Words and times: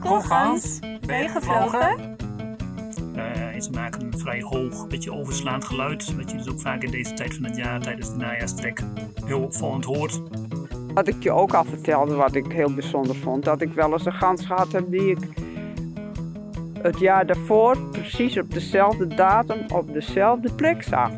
Koolgans, 0.00 0.78
ben 1.06 1.22
je 1.22 1.28
gevlogen? 1.28 2.16
Uh, 3.16 3.60
ze 3.60 3.70
maken 3.70 4.02
een 4.02 4.18
vrij 4.18 4.42
hoog, 4.42 4.86
beetje 4.86 5.12
overslaand 5.12 5.64
geluid. 5.64 6.16
Wat 6.16 6.30
je 6.30 6.36
dus 6.36 6.48
ook 6.48 6.60
vaak 6.60 6.82
in 6.82 6.90
deze 6.90 7.14
tijd 7.14 7.34
van 7.34 7.44
het 7.44 7.56
jaar 7.56 7.80
tijdens 7.80 8.10
de 8.10 8.16
najaarstrek 8.16 8.82
heel 9.24 9.40
opvallend 9.40 9.84
hoort. 9.84 10.20
Wat 10.94 11.08
ik 11.08 11.22
je 11.22 11.32
ook 11.32 11.54
al 11.54 11.64
vertelde, 11.64 12.14
wat 12.14 12.34
ik 12.34 12.52
heel 12.52 12.74
bijzonder 12.74 13.16
vond, 13.16 13.44
dat 13.44 13.60
ik 13.60 13.72
wel 13.72 13.92
eens 13.92 14.06
een 14.06 14.12
gans 14.12 14.46
gehad 14.46 14.72
heb 14.72 14.90
die 14.90 15.10
ik 15.10 15.18
het 16.82 16.98
jaar 16.98 17.26
daarvoor 17.26 17.78
precies 17.78 18.38
op 18.38 18.52
dezelfde 18.52 19.06
datum 19.06 19.58
op 19.72 19.92
dezelfde 19.92 20.52
plek 20.52 20.82
zag. 20.82 21.10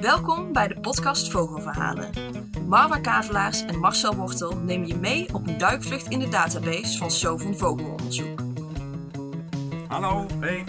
Welkom 0.00 0.52
bij 0.52 0.68
de 0.68 0.80
podcast 0.80 1.30
Vogelverhalen. 1.30 2.10
Marwa 2.66 2.98
Kavelaars 2.98 3.64
en 3.64 3.78
Marcel 3.78 4.14
Wortel 4.14 4.56
nemen 4.56 4.86
je 4.86 4.96
mee 4.96 5.34
op 5.34 5.46
een 5.46 5.58
duikvlucht 5.58 6.06
in 6.06 6.18
de 6.18 6.28
database 6.28 6.98
van 6.98 7.10
Sovon 7.10 7.54
Vogelonderzoek. 7.56 8.40
Hallo, 9.88 10.26
hey. 10.40 10.64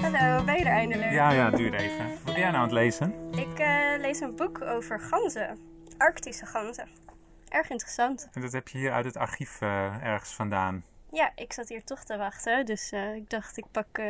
Hallo, 0.00 0.44
ben 0.44 0.56
je 0.56 0.64
er 0.64 0.66
eindelijk? 0.66 1.10
Ja, 1.10 1.30
ja, 1.30 1.50
duurt 1.50 1.74
even. 1.74 2.08
Wat 2.08 2.24
ben 2.24 2.34
jij 2.34 2.50
nou 2.50 2.54
aan 2.54 2.62
het 2.62 2.72
lezen? 2.72 3.14
Ik 3.30 3.58
uh, 3.58 4.00
lees 4.00 4.20
een 4.20 4.36
boek 4.36 4.62
over 4.62 5.00
ganzen. 5.00 5.58
Arctische 5.98 6.46
ganzen. 6.46 6.88
Erg 7.48 7.70
interessant. 7.70 8.28
En 8.32 8.40
dat 8.40 8.52
heb 8.52 8.68
je 8.68 8.78
hier 8.78 8.92
uit 8.92 9.04
het 9.04 9.16
archief 9.16 9.60
uh, 9.60 10.04
ergens 10.04 10.34
vandaan? 10.34 10.84
Ja, 11.10 11.32
ik 11.34 11.52
zat 11.52 11.68
hier 11.68 11.84
toch 11.84 12.04
te 12.04 12.16
wachten, 12.16 12.66
dus 12.66 12.92
uh, 12.92 13.14
ik 13.14 13.30
dacht 13.30 13.56
ik 13.56 13.64
pak 13.70 14.00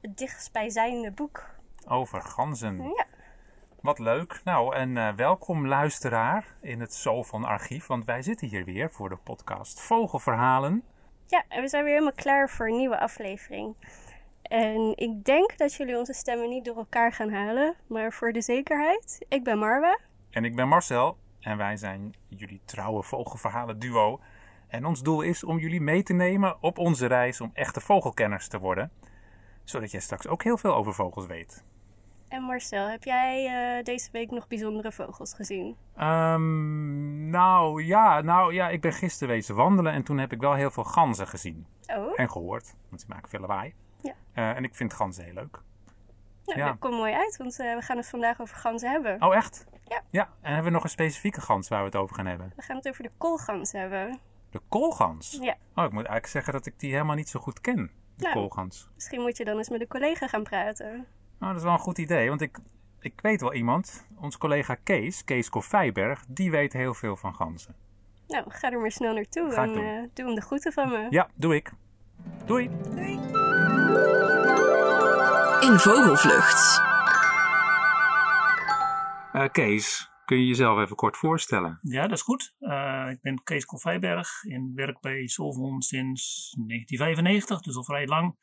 het 0.00 0.18
dichtstbijzijnde 0.18 1.10
boek. 1.10 1.44
Over 1.86 2.22
ganzen? 2.22 2.82
Ja. 2.82 3.06
Wat 3.80 3.98
leuk. 3.98 4.40
Nou, 4.44 4.74
en 4.74 4.96
uh, 4.96 5.12
welkom 5.12 5.66
luisteraar 5.66 6.54
in 6.60 6.80
het 6.80 6.94
Zo 6.94 7.22
van 7.22 7.44
Archief, 7.44 7.86
want 7.86 8.04
wij 8.04 8.22
zitten 8.22 8.48
hier 8.48 8.64
weer 8.64 8.90
voor 8.90 9.08
de 9.08 9.16
podcast 9.16 9.80
Vogelverhalen. 9.80 10.82
Ja, 11.26 11.44
en 11.48 11.62
we 11.62 11.68
zijn 11.68 11.84
weer 11.84 11.92
helemaal 11.92 12.14
klaar 12.14 12.50
voor 12.50 12.68
een 12.68 12.76
nieuwe 12.76 13.00
aflevering. 13.00 13.74
En 14.42 14.92
ik 14.96 15.24
denk 15.24 15.58
dat 15.58 15.74
jullie 15.74 15.98
onze 15.98 16.12
stemmen 16.12 16.48
niet 16.48 16.64
door 16.64 16.76
elkaar 16.76 17.12
gaan 17.12 17.30
halen, 17.30 17.74
maar 17.86 18.12
voor 18.12 18.32
de 18.32 18.40
zekerheid, 18.40 19.26
ik 19.28 19.44
ben 19.44 19.58
Marwa. 19.58 19.98
En 20.30 20.44
ik 20.44 20.56
ben 20.56 20.68
Marcel 20.68 21.18
en 21.40 21.56
wij 21.56 21.76
zijn 21.76 22.14
jullie 22.28 22.60
trouwe 22.64 23.02
vogelverhalen 23.02 23.78
duo. 23.78 24.20
En 24.68 24.84
ons 24.84 25.02
doel 25.02 25.20
is 25.20 25.44
om 25.44 25.58
jullie 25.58 25.80
mee 25.80 26.02
te 26.02 26.12
nemen 26.12 26.62
op 26.62 26.78
onze 26.78 27.06
reis 27.06 27.40
om 27.40 27.50
echte 27.54 27.80
vogelkenners 27.80 28.48
te 28.48 28.58
worden, 28.58 28.92
zodat 29.64 29.90
jij 29.90 30.00
straks 30.00 30.26
ook 30.26 30.42
heel 30.42 30.58
veel 30.58 30.74
over 30.74 30.94
vogels 30.94 31.26
weet. 31.26 31.64
En 32.28 32.42
Marcel, 32.42 32.88
heb 32.88 33.04
jij 33.04 33.44
uh, 33.78 33.84
deze 33.84 34.08
week 34.12 34.30
nog 34.30 34.48
bijzondere 34.48 34.92
vogels 34.92 35.34
gezien? 35.34 35.76
Um, 36.00 37.30
nou, 37.30 37.84
ja, 37.84 38.20
nou 38.20 38.54
ja, 38.54 38.68
ik 38.68 38.80
ben 38.80 38.92
gisteren 38.92 39.34
wezen 39.34 39.54
wandelen 39.54 39.92
en 39.92 40.02
toen 40.02 40.18
heb 40.18 40.32
ik 40.32 40.40
wel 40.40 40.54
heel 40.54 40.70
veel 40.70 40.84
ganzen 40.84 41.26
gezien. 41.26 41.66
Oh. 41.86 42.12
En 42.16 42.30
gehoord, 42.30 42.74
want 42.88 43.00
ze 43.00 43.06
maken 43.08 43.28
veel 43.28 43.40
lawaai. 43.40 43.74
Ja. 44.02 44.12
Uh, 44.34 44.56
en 44.56 44.64
ik 44.64 44.74
vind 44.74 44.92
ganzen 44.92 45.24
heel 45.24 45.34
leuk. 45.34 45.62
Nou, 46.44 46.58
ja. 46.58 46.66
dat 46.66 46.78
komt 46.78 46.94
mooi 46.94 47.12
uit, 47.12 47.36
want 47.36 47.60
uh, 47.60 47.74
we 47.74 47.82
gaan 47.82 47.96
het 47.96 48.08
vandaag 48.08 48.40
over 48.40 48.56
ganzen 48.56 48.90
hebben. 48.90 49.22
Oh, 49.22 49.36
echt? 49.36 49.66
Ja. 49.84 50.02
Ja, 50.10 50.28
en 50.40 50.48
hebben 50.48 50.64
we 50.64 50.70
nog 50.70 50.82
een 50.82 50.90
specifieke 50.90 51.40
gans 51.40 51.68
waar 51.68 51.80
we 51.80 51.86
het 51.86 51.96
over 51.96 52.16
gaan 52.16 52.26
hebben? 52.26 52.52
We 52.56 52.62
gaan 52.62 52.76
het 52.76 52.88
over 52.88 53.02
de 53.02 53.10
koolgans 53.18 53.72
hebben. 53.72 54.18
De 54.50 54.60
koolgans? 54.68 55.38
Ja. 55.40 55.56
Oh, 55.74 55.84
ik 55.84 55.90
moet 55.90 56.04
eigenlijk 56.04 56.26
zeggen 56.26 56.52
dat 56.52 56.66
ik 56.66 56.78
die 56.78 56.92
helemaal 56.92 57.16
niet 57.16 57.28
zo 57.28 57.40
goed 57.40 57.60
ken, 57.60 57.90
de 58.16 58.22
nou, 58.22 58.34
koolgans. 58.34 58.90
Misschien 58.94 59.20
moet 59.20 59.36
je 59.36 59.44
dan 59.44 59.56
eens 59.56 59.68
met 59.68 59.80
een 59.80 59.88
collega 59.88 60.26
gaan 60.26 60.42
praten. 60.42 61.06
Nou, 61.38 61.52
dat 61.52 61.56
is 61.56 61.62
wel 61.62 61.72
een 61.72 61.78
goed 61.78 61.98
idee, 61.98 62.28
want 62.28 62.40
ik, 62.40 62.58
ik 63.00 63.20
weet 63.20 63.40
wel 63.40 63.54
iemand, 63.54 64.06
ons 64.16 64.38
collega 64.38 64.74
Kees, 64.74 65.24
Kees 65.24 65.48
Koffijberg, 65.48 66.24
die 66.28 66.50
weet 66.50 66.72
heel 66.72 66.94
veel 66.94 67.16
van 67.16 67.34
ganzen. 67.34 67.74
Nou, 68.26 68.44
ga 68.48 68.72
er 68.72 68.80
maar 68.80 68.90
snel 68.90 69.14
naartoe 69.14 69.50
Ga 69.50 69.62
en 69.62 69.70
uh, 69.70 70.08
doe 70.14 70.26
hem 70.26 70.34
de 70.34 70.40
groeten 70.40 70.72
van 70.72 70.88
me. 70.88 71.06
Ja, 71.10 71.28
doe 71.34 71.54
ik. 71.54 71.72
Doei. 72.44 72.70
Doei. 72.94 73.12
In 75.60 75.78
Vogelvlucht. 75.78 76.82
Uh, 79.32 79.48
Kees, 79.52 80.10
kun 80.24 80.38
je 80.38 80.46
jezelf 80.46 80.78
even 80.78 80.96
kort 80.96 81.16
voorstellen? 81.16 81.78
Ja, 81.82 82.02
dat 82.02 82.16
is 82.16 82.22
goed. 82.22 82.54
Uh, 82.60 83.06
ik 83.10 83.20
ben 83.20 83.42
Kees 83.42 83.64
Koffijberg 83.64 84.44
en 84.44 84.72
werk 84.74 85.00
bij 85.00 85.26
Solvon 85.26 85.82
sinds 85.82 86.54
1995, 86.56 87.60
dus 87.60 87.76
al 87.76 87.84
vrij 87.84 88.06
lang. 88.06 88.36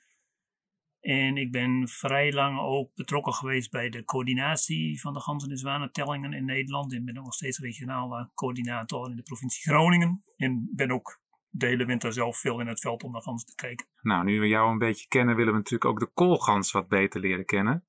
En 1.06 1.38
ik 1.38 1.52
ben 1.52 1.88
vrij 1.88 2.34
lang 2.34 2.60
ook 2.60 2.94
betrokken 2.96 3.34
geweest 3.34 3.72
bij 3.72 3.90
de 3.90 4.04
coördinatie 4.04 5.02
van 5.02 5.14
de 5.14 5.20
ganzen- 5.20 5.50
en 5.50 5.58
zwanentellingen 5.58 6.34
in 6.34 6.46
Nederland. 6.46 6.94
En 6.94 7.06
ben 7.06 7.14
nog 7.14 7.34
steeds 7.34 7.60
regionale 7.60 8.30
coördinator 8.34 9.10
in 9.10 9.16
de 9.16 9.22
provincie 9.22 9.72
Groningen. 9.72 10.24
En 10.38 10.70
ben 10.76 10.92
ook 10.92 11.20
de 11.50 11.66
hele 11.66 11.86
winter 11.86 12.14
zelf 12.14 12.38
veel 12.38 12.60
in 12.60 12.68
het 12.68 12.80
veld 12.80 13.04
om 13.04 13.12
naar 13.12 13.22
ganzen 13.22 13.48
te 13.48 13.56
kijken. 13.56 13.88
Nou, 14.02 14.24
nu 14.24 14.40
we 14.40 14.48
jou 14.48 14.72
een 14.72 14.78
beetje 14.78 15.08
kennen, 15.08 15.36
willen 15.36 15.52
we 15.52 15.58
natuurlijk 15.58 15.92
ook 15.92 16.00
de 16.00 16.12
koolgans 16.14 16.72
wat 16.72 16.88
beter 16.88 17.20
leren 17.20 17.46
kennen. 17.46 17.86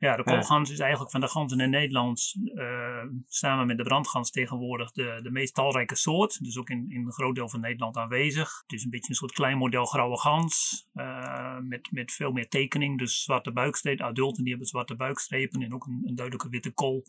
Ja, 0.00 0.16
de 0.16 0.22
koolgans 0.22 0.70
is 0.70 0.78
eigenlijk 0.78 1.10
van 1.10 1.20
de 1.20 1.28
ganzen 1.28 1.60
in 1.60 1.70
Nederland, 1.70 2.34
uh, 2.54 3.04
samen 3.26 3.66
met 3.66 3.76
de 3.76 3.82
brandgans 3.82 4.30
tegenwoordig, 4.30 4.92
de, 4.92 5.20
de 5.22 5.30
meest 5.30 5.54
talrijke 5.54 5.94
soort. 5.94 6.44
Dus 6.44 6.58
ook 6.58 6.70
in, 6.70 6.90
in 6.90 7.04
een 7.04 7.12
groot 7.12 7.34
deel 7.34 7.48
van 7.48 7.60
Nederland 7.60 7.96
aanwezig. 7.96 8.62
Het 8.62 8.72
is 8.72 8.84
een 8.84 8.90
beetje 8.90 9.08
een 9.08 9.14
soort 9.14 9.32
klein 9.32 9.58
model 9.58 9.84
grauwe 9.84 10.18
gans, 10.18 10.86
uh, 10.94 11.58
met, 11.58 11.88
met 11.92 12.12
veel 12.12 12.32
meer 12.32 12.48
tekening. 12.48 12.98
Dus 12.98 13.22
zwarte 13.22 13.52
buikstrepen, 13.52 14.04
adulten 14.04 14.42
die 14.42 14.52
hebben 14.52 14.68
zwarte 14.68 14.96
buikstrepen 14.96 15.62
en 15.62 15.74
ook 15.74 15.86
een, 15.86 16.02
een 16.04 16.14
duidelijke 16.14 16.48
witte 16.48 16.72
kool. 16.72 17.02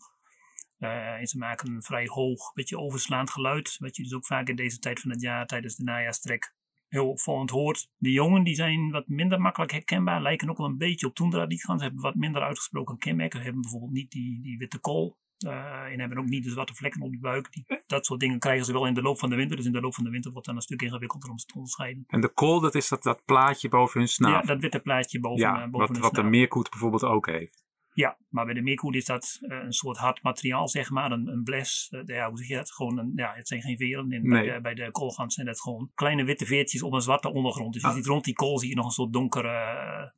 Uh, 0.78 1.12
en 1.12 1.26
ze 1.26 1.38
maken 1.38 1.74
een 1.74 1.82
vrij 1.82 2.06
hoog, 2.06 2.52
beetje 2.52 2.78
overslaand 2.78 3.30
geluid, 3.30 3.76
wat 3.78 3.96
je 3.96 4.02
dus 4.02 4.14
ook 4.14 4.26
vaak 4.26 4.48
in 4.48 4.56
deze 4.56 4.78
tijd 4.78 5.00
van 5.00 5.10
het 5.10 5.20
jaar 5.20 5.46
tijdens 5.46 5.76
de 5.76 5.84
najaarstrek 5.84 6.54
heel 6.92 7.08
opvallend 7.08 7.50
hoort. 7.50 7.88
De 7.96 8.10
jongen 8.10 8.44
die 8.44 8.54
zijn 8.54 8.90
wat 8.90 9.08
minder 9.08 9.40
makkelijk 9.40 9.72
herkenbaar, 9.72 10.22
lijken 10.22 10.50
ook 10.50 10.56
wel 10.56 10.66
een 10.66 10.78
beetje 10.78 11.06
op 11.06 11.14
toendra-rietgans, 11.14 11.82
hebben 11.82 12.00
wat 12.00 12.14
minder 12.14 12.42
uitgesproken 12.42 12.98
kenmerken, 12.98 13.42
hebben 13.42 13.60
bijvoorbeeld 13.60 13.92
niet 13.92 14.10
die, 14.10 14.40
die 14.42 14.58
witte 14.58 14.78
kool 14.78 15.16
uh, 15.46 15.92
en 15.92 16.00
hebben 16.00 16.18
ook 16.18 16.28
niet 16.28 16.44
de 16.44 16.50
zwarte 16.50 16.74
vlekken 16.74 17.02
op 17.02 17.12
de 17.12 17.18
buik. 17.18 17.52
Die, 17.52 17.64
dat 17.86 18.06
soort 18.06 18.20
dingen 18.20 18.38
krijgen 18.38 18.64
ze 18.64 18.72
wel 18.72 18.86
in 18.86 18.94
de 18.94 19.02
loop 19.02 19.18
van 19.18 19.30
de 19.30 19.36
winter, 19.36 19.56
dus 19.56 19.66
in 19.66 19.72
de 19.72 19.80
loop 19.80 19.94
van 19.94 20.04
de 20.04 20.10
winter 20.10 20.32
wordt 20.32 20.46
dan 20.46 20.56
een 20.56 20.62
stuk 20.62 20.82
ingewikkelder 20.82 21.30
om 21.30 21.38
ze 21.38 21.46
te 21.46 21.54
onderscheiden. 21.54 22.04
En 22.06 22.20
de 22.20 22.28
kool, 22.28 22.60
dat 22.60 22.74
is 22.74 22.88
dat, 22.88 23.02
dat 23.02 23.24
plaatje 23.24 23.68
boven 23.68 23.98
hun 23.98 24.08
snavel? 24.08 24.40
Ja, 24.40 24.46
dat 24.46 24.60
witte 24.60 24.80
plaatje 24.80 25.20
boven, 25.20 25.40
ja, 25.40 25.54
uh, 25.54 25.70
boven 25.70 25.78
wat, 25.78 25.88
hun 25.88 26.00
wat 26.00 26.14
de 26.14 26.22
meerkoet 26.22 26.70
bijvoorbeeld 26.70 27.04
ook 27.04 27.26
heeft. 27.26 27.64
Ja, 27.94 28.18
maar 28.28 28.44
bij 28.44 28.54
de 28.54 28.62
meerkoet 28.62 28.94
is 28.94 29.04
dat 29.04 29.38
uh, 29.40 29.62
een 29.62 29.72
soort 29.72 29.96
hard 29.96 30.22
materiaal, 30.22 30.68
zeg 30.68 30.90
maar. 30.90 31.10
Een, 31.10 31.28
een 31.28 31.42
bles. 31.42 31.88
Uh, 31.90 32.00
ja, 32.04 32.28
hoe 32.28 32.38
zeg 32.38 32.48
je 32.48 32.54
dat? 32.54 32.72
Gewoon 32.72 32.98
een, 32.98 33.12
ja, 33.16 33.32
het 33.34 33.48
zijn 33.48 33.60
geen 33.62 33.76
veren. 33.76 34.08
Nee. 34.08 34.20
bij, 34.20 34.42
de, 34.42 34.60
bij 34.60 34.74
de 34.74 34.90
koolgans 34.90 35.34
zijn 35.34 35.46
dat 35.46 35.60
gewoon 35.60 35.90
kleine 35.94 36.24
witte 36.24 36.46
veertjes 36.46 36.82
op 36.82 36.92
een 36.92 37.00
zwarte 37.00 37.32
ondergrond. 37.32 37.72
Dus 37.72 37.82
je 37.82 37.88
ah. 37.88 37.94
ziet 37.94 38.06
rond 38.06 38.24
die 38.24 38.34
kool 38.34 38.58
zie 38.58 38.68
je 38.68 38.74
nog 38.74 38.84
een 38.84 38.90
soort 38.90 39.12
donkere 39.12 39.48
uh, 39.48 40.10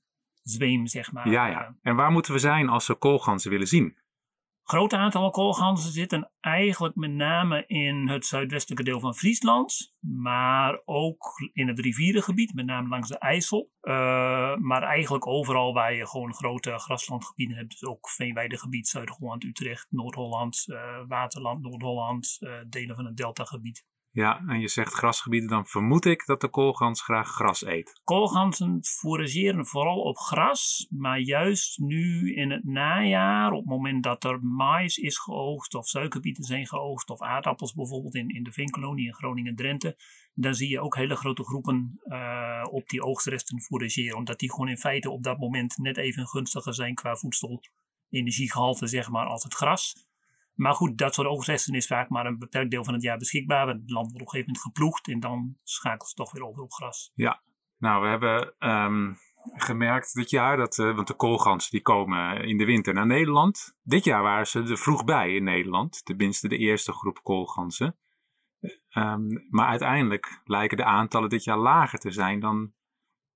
zweem, 0.43 0.87
zeg 0.87 1.13
maar. 1.13 1.29
Ja, 1.29 1.47
ja. 1.47 1.77
En 1.83 1.97
waar 1.97 2.11
moeten 2.11 2.33
we 2.33 2.39
zijn 2.39 2.69
als 2.69 2.87
we 2.87 2.95
koolganzen 2.95 3.51
willen 3.51 3.67
zien? 3.67 3.97
Grote 4.65 4.97
aantal 4.97 5.31
koolganzen 5.31 5.93
zitten 5.93 6.31
eigenlijk 6.41 6.95
met 6.95 7.11
name 7.11 7.65
in 7.67 8.09
het 8.09 8.27
zuidwestelijke 8.27 8.85
deel 8.85 9.01
van 9.01 9.15
Friesland, 9.15 9.95
maar 10.01 10.81
ook 10.85 11.51
in 11.53 11.69
het 11.69 11.79
rivierengebied, 11.79 12.55
met 12.55 12.67
name 12.67 12.89
langs 12.89 13.09
de 13.09 13.19
IJssel. 13.19 13.71
Uh, 13.83 14.57
maar 14.57 14.83
eigenlijk 14.83 15.27
overal 15.27 15.75
waar 15.75 15.95
je 15.95 16.07
gewoon 16.07 16.35
grote 16.35 16.79
graslandgebieden 16.79 17.57
hebt, 17.57 17.71
dus 17.71 17.85
ook 17.85 18.11
veenweidegebied, 18.11 18.89
Zuid-Holland, 18.89 19.45
Utrecht, 19.45 19.87
Noord-Holland, 19.91 20.65
uh, 20.67 20.99
Waterland, 21.09 21.63
Noord-Holland, 21.63 22.37
uh, 22.41 22.53
delen 22.69 22.97
van 22.97 23.05
het 23.05 23.17
deltagebied. 23.17 23.85
Ja, 24.15 24.43
en 24.47 24.61
je 24.61 24.69
zegt 24.69 24.93
grasgebieden, 24.93 25.49
dan 25.49 25.67
vermoed 25.67 26.05
ik 26.05 26.27
dat 26.27 26.41
de 26.41 26.49
koolgans 26.49 27.03
graag 27.03 27.29
gras 27.29 27.65
eet. 27.65 28.01
Koolganzen 28.05 28.85
forageren 28.85 29.67
vooral 29.67 30.01
op 30.01 30.19
gras, 30.19 30.87
maar 30.91 31.19
juist 31.19 31.79
nu 31.79 32.35
in 32.35 32.51
het 32.51 32.65
najaar, 32.65 33.53
op 33.53 33.61
het 33.61 33.69
moment 33.69 34.03
dat 34.03 34.25
er 34.25 34.43
mais 34.43 34.97
is 34.97 35.19
geoogst 35.19 35.75
of 35.75 35.89
suikerbieten 35.89 36.45
zijn 36.45 36.67
geoogst 36.67 37.11
of 37.11 37.21
aardappels 37.21 37.73
bijvoorbeeld 37.73 38.15
in, 38.15 38.29
in 38.29 38.43
de 38.43 38.53
veenkolonie 38.53 39.07
in 39.07 39.15
Groningen-Drenthe, 39.15 39.97
dan 40.34 40.55
zie 40.55 40.69
je 40.69 40.81
ook 40.81 40.97
hele 40.97 41.17
grote 41.17 41.45
groepen 41.45 42.01
uh, 42.05 42.65
op 42.71 42.89
die 42.89 43.03
oogstresten 43.03 43.60
forageren, 43.60 44.17
omdat 44.17 44.39
die 44.39 44.51
gewoon 44.51 44.69
in 44.69 44.78
feite 44.78 45.10
op 45.10 45.22
dat 45.22 45.39
moment 45.39 45.78
net 45.78 45.97
even 45.97 46.27
gunstiger 46.27 46.75
zijn 46.75 46.95
qua 46.95 47.17
voedsel, 47.17 47.60
energiegehalte 48.10 48.87
zeg 48.87 49.10
maar, 49.10 49.27
als 49.27 49.43
het 49.43 49.55
gras. 49.55 50.13
Maar 50.54 50.74
goed, 50.74 50.98
dat 50.98 51.15
soort 51.15 51.28
oogstresten 51.28 51.74
is 51.74 51.86
vaak 51.86 52.09
maar 52.09 52.27
een 52.27 52.39
beperkt 52.39 52.71
deel 52.71 52.84
van 52.84 52.95
het 52.95 53.03
jaar 53.03 53.18
beschikbaar. 53.18 53.68
Het 53.68 53.91
land 53.91 54.10
wordt 54.10 54.15
op 54.15 54.21
een 54.21 54.28
gegeven 54.28 54.47
moment 54.47 54.65
geploegd 54.65 55.09
en 55.09 55.21
dan 55.21 55.56
schakelt 55.62 56.09
ze 56.09 56.15
toch 56.15 56.33
weer 56.33 56.47
over 56.47 56.62
op 56.62 56.72
gras. 56.72 57.12
Ja, 57.15 57.42
nou 57.78 58.03
we 58.03 58.09
hebben 58.09 58.54
um, 58.59 59.16
gemerkt 59.53 60.15
dit 60.15 60.30
jaar, 60.30 60.56
dat, 60.56 60.78
uh, 60.78 60.95
want 60.95 61.06
de 61.06 61.15
koolgansen 61.15 61.71
die 61.71 61.83
komen 61.83 62.45
in 62.45 62.59
de 62.59 62.65
winter 62.65 62.95
naar 62.95 63.06
Nederland. 63.06 63.77
Dit 63.83 64.04
jaar 64.04 64.22
waren 64.22 64.47
ze 64.47 64.62
er 64.62 64.78
vroeg 64.78 65.04
bij 65.04 65.34
in 65.34 65.45
Nederland, 65.45 66.04
tenminste 66.04 66.48
de 66.48 66.59
eerste 66.59 66.92
groep 66.92 67.22
koolgansen. 67.22 67.97
Um, 68.97 69.47
maar 69.50 69.68
uiteindelijk 69.68 70.41
lijken 70.45 70.77
de 70.77 70.84
aantallen 70.84 71.28
dit 71.28 71.45
jaar 71.45 71.59
lager 71.59 71.98
te 71.98 72.10
zijn 72.10 72.41
dan, 72.41 72.72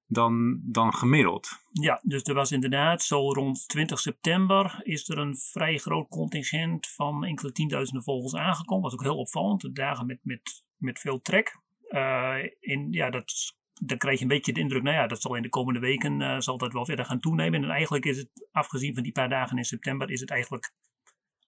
dan, 0.09 0.61
dan 0.63 0.95
gemiddeld. 0.95 1.49
Ja, 1.73 2.01
dus 2.03 2.23
er 2.23 2.35
was 2.35 2.53
inderdaad 2.53 3.03
zo 3.03 3.33
rond 3.33 3.69
20 3.69 3.99
september 3.99 4.81
is 4.83 5.09
er 5.09 5.19
een 5.19 5.37
vrij 5.37 5.79
groot 5.79 6.09
contingent 6.09 6.87
van 6.87 7.25
enkele 7.25 7.53
tienduizenden 7.53 8.03
vogels 8.03 8.35
aangekomen. 8.35 8.83
Dat 8.83 8.93
was 8.93 9.01
ook 9.01 9.13
heel 9.13 9.21
opvallend. 9.21 9.61
De 9.61 9.73
dagen 9.73 10.07
met, 10.07 10.19
met 10.23 10.67
met 10.79 10.99
veel 10.99 11.21
trek. 11.21 11.59
Uh, 11.91 12.37
in, 12.61 12.93
ja, 12.93 13.11
dat, 13.11 13.57
dan 13.81 13.99
krijg 13.99 14.17
je 14.17 14.23
een 14.23 14.31
beetje 14.31 14.53
de 14.53 14.61
indruk, 14.61 14.83
nou 14.83 14.97
ja, 14.97 15.07
dat 15.07 15.21
zal 15.21 15.35
in 15.35 15.43
de 15.43 15.49
komende 15.49 15.81
weken 15.81 16.21
uh, 16.21 16.39
zal 16.39 16.59
dat 16.59 16.73
wel 16.73 16.85
verder 16.85 17.05
gaan 17.05 17.21
toenemen. 17.21 17.63
En 17.63 17.71
eigenlijk 17.71 18.05
is 18.05 18.17
het, 18.17 18.49
afgezien 18.53 18.95
van 18.95 19.03
die 19.03 19.13
paar 19.13 19.29
dagen 19.29 19.57
in 19.57 19.65
september, 19.65 20.11
is 20.11 20.21
het 20.21 20.31
eigenlijk 20.31 20.73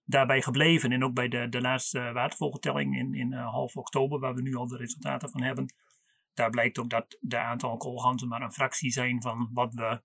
daarbij 0.04 0.42
gebleven. 0.42 0.92
En 0.92 1.04
ook 1.04 1.14
bij 1.14 1.28
de, 1.28 1.48
de 1.48 1.60
laatste 1.60 2.10
watervogeltelling 2.12 2.98
in, 2.98 3.14
in 3.14 3.32
uh, 3.32 3.50
half 3.50 3.76
oktober, 3.76 4.18
waar 4.18 4.34
we 4.34 4.42
nu 4.42 4.54
al 4.54 4.66
de 4.66 4.76
resultaten 4.76 5.30
van 5.30 5.42
hebben. 5.42 5.74
Daar 6.34 6.50
blijkt 6.50 6.78
ook 6.78 6.90
dat 6.90 7.18
de 7.20 7.38
aantal 7.38 7.76
koolganzen 7.76 8.28
maar 8.28 8.42
een 8.42 8.52
fractie 8.52 8.90
zijn 8.90 9.22
van 9.22 9.50
wat 9.52 9.74
we 9.74 10.02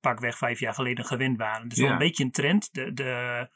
pakweg 0.00 0.38
vijf 0.38 0.60
jaar 0.60 0.74
geleden 0.74 1.04
gewend 1.04 1.38
waren. 1.38 1.68
Dus 1.68 1.78
wel 1.78 1.90
een 1.90 1.98
beetje 1.98 2.24
een 2.24 2.30
trend. 2.30 2.74
De, 2.74 2.92
de, 2.92 3.48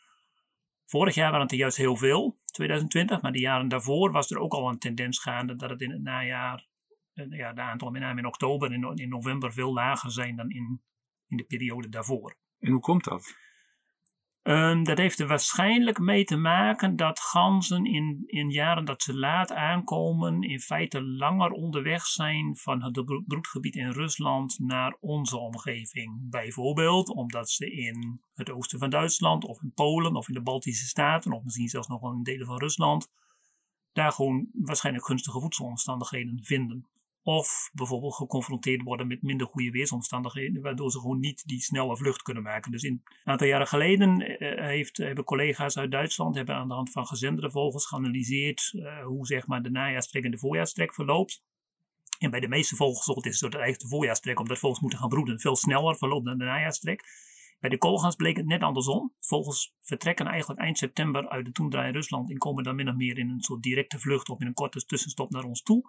vorig 0.84 1.14
jaar 1.14 1.30
waren 1.30 1.42
het 1.42 1.52
er 1.52 1.58
juist 1.58 1.76
heel 1.76 1.96
veel, 1.96 2.38
2020. 2.44 3.22
Maar 3.22 3.32
de 3.32 3.40
jaren 3.40 3.68
daarvoor 3.68 4.12
was 4.12 4.30
er 4.30 4.38
ook 4.38 4.52
al 4.52 4.68
een 4.68 4.78
tendens 4.78 5.18
gaande 5.18 5.56
dat 5.56 5.70
het 5.70 5.80
in 5.80 5.90
het 5.90 6.02
najaar, 6.02 6.68
eh, 7.12 7.30
ja, 7.30 7.52
de 7.52 7.60
aantal 7.60 7.90
met 7.90 8.00
name 8.00 8.20
in 8.20 8.26
oktober 8.26 8.72
en 8.72 8.84
in, 8.84 8.96
in 8.96 9.08
november 9.08 9.52
veel 9.52 9.72
lager 9.72 10.10
zijn 10.10 10.36
dan 10.36 10.50
in, 10.50 10.82
in 11.28 11.36
de 11.36 11.44
periode 11.44 11.88
daarvoor. 11.88 12.36
En 12.58 12.70
hoe 12.70 12.80
komt 12.80 13.04
dat? 13.04 13.34
Um, 14.48 14.84
dat 14.84 14.98
heeft 14.98 15.18
er 15.18 15.26
waarschijnlijk 15.26 15.98
mee 15.98 16.24
te 16.24 16.36
maken 16.36 16.96
dat 16.96 17.20
ganzen 17.20 17.84
in, 17.84 18.22
in 18.26 18.50
jaren 18.50 18.84
dat 18.84 19.02
ze 19.02 19.14
laat 19.14 19.52
aankomen, 19.52 20.42
in 20.42 20.60
feite 20.60 21.02
langer 21.02 21.50
onderweg 21.50 22.06
zijn 22.06 22.56
van 22.56 22.82
het 22.82 23.24
broedgebied 23.26 23.74
in 23.74 23.90
Rusland 23.90 24.58
naar 24.58 24.96
onze 25.00 25.36
omgeving. 25.38 26.30
Bijvoorbeeld 26.30 27.08
omdat 27.08 27.50
ze 27.50 27.70
in 27.70 28.20
het 28.34 28.50
oosten 28.50 28.78
van 28.78 28.90
Duitsland 28.90 29.44
of 29.44 29.62
in 29.62 29.72
Polen 29.74 30.14
of 30.14 30.28
in 30.28 30.34
de 30.34 30.42
Baltische 30.42 30.86
Staten 30.86 31.32
of 31.32 31.44
misschien 31.44 31.68
zelfs 31.68 31.88
nog 31.88 32.00
wel 32.00 32.12
in 32.12 32.22
delen 32.22 32.46
van 32.46 32.58
Rusland 32.58 33.08
daar 33.92 34.12
gewoon 34.12 34.48
waarschijnlijk 34.52 35.06
gunstige 35.06 35.40
voedselomstandigheden 35.40 36.38
vinden. 36.42 36.86
Of 37.28 37.70
bijvoorbeeld 37.72 38.14
geconfronteerd 38.14 38.82
worden 38.82 39.06
met 39.06 39.22
minder 39.22 39.46
goede 39.46 39.70
weersomstandigheden, 39.70 40.62
waardoor 40.62 40.90
ze 40.90 41.00
gewoon 41.00 41.20
niet 41.20 41.42
die 41.46 41.60
snelle 41.60 41.96
vlucht 41.96 42.22
kunnen 42.22 42.42
maken. 42.42 42.70
Dus 42.70 42.82
in, 42.82 42.92
een 42.92 43.02
aantal 43.24 43.46
jaren 43.46 43.66
geleden 43.66 44.20
uh, 44.20 44.60
heeft, 44.60 44.96
hebben 44.96 45.24
collega's 45.24 45.78
uit 45.78 45.90
Duitsland 45.90 46.34
hebben 46.34 46.54
aan 46.54 46.68
de 46.68 46.74
hand 46.74 46.90
van 46.90 47.06
gezenderde 47.06 47.50
vogels 47.50 47.86
geanalyseerd 47.86 48.70
uh, 48.72 49.04
hoe 49.04 49.26
zeg 49.26 49.46
maar, 49.46 49.62
de 49.62 49.70
najaarstrek 49.70 50.24
en 50.24 50.30
de 50.30 50.38
voorjaarstrek 50.38 50.94
verloopt. 50.94 51.42
En 52.18 52.30
bij 52.30 52.40
de 52.40 52.48
meeste 52.48 52.76
vogelsoorten 52.76 53.30
is 53.30 53.40
het 53.40 53.54
eigenlijk 53.54 53.82
de 53.82 53.88
voorjaarstrek, 53.88 54.40
omdat 54.40 54.58
vogels 54.58 54.80
moeten 54.80 54.98
gaan 54.98 55.08
broeden, 55.08 55.40
veel 55.40 55.56
sneller 55.56 55.96
verloopt 55.96 56.24
dan 56.24 56.38
de 56.38 56.44
najaarstrek. 56.44 57.04
Bij 57.60 57.70
de 57.70 57.78
koolgans 57.78 58.16
bleek 58.16 58.36
het 58.36 58.46
net 58.46 58.62
andersom. 58.62 59.12
Vogels 59.20 59.74
vertrekken 59.80 60.26
eigenlijk 60.26 60.60
eind 60.60 60.78
september 60.78 61.28
uit 61.28 61.44
de 61.44 61.52
toendra 61.52 61.84
in 61.84 61.92
Rusland 61.92 62.30
en 62.30 62.38
komen 62.38 62.64
dan 62.64 62.74
min 62.74 62.88
of 62.88 62.94
meer 62.94 63.18
in 63.18 63.28
een 63.28 63.40
soort 63.40 63.62
directe 63.62 63.98
vlucht 63.98 64.28
of 64.28 64.40
in 64.40 64.46
een 64.46 64.54
korte 64.54 64.84
tussenstop 64.84 65.30
naar 65.30 65.44
ons 65.44 65.62
toe. 65.62 65.84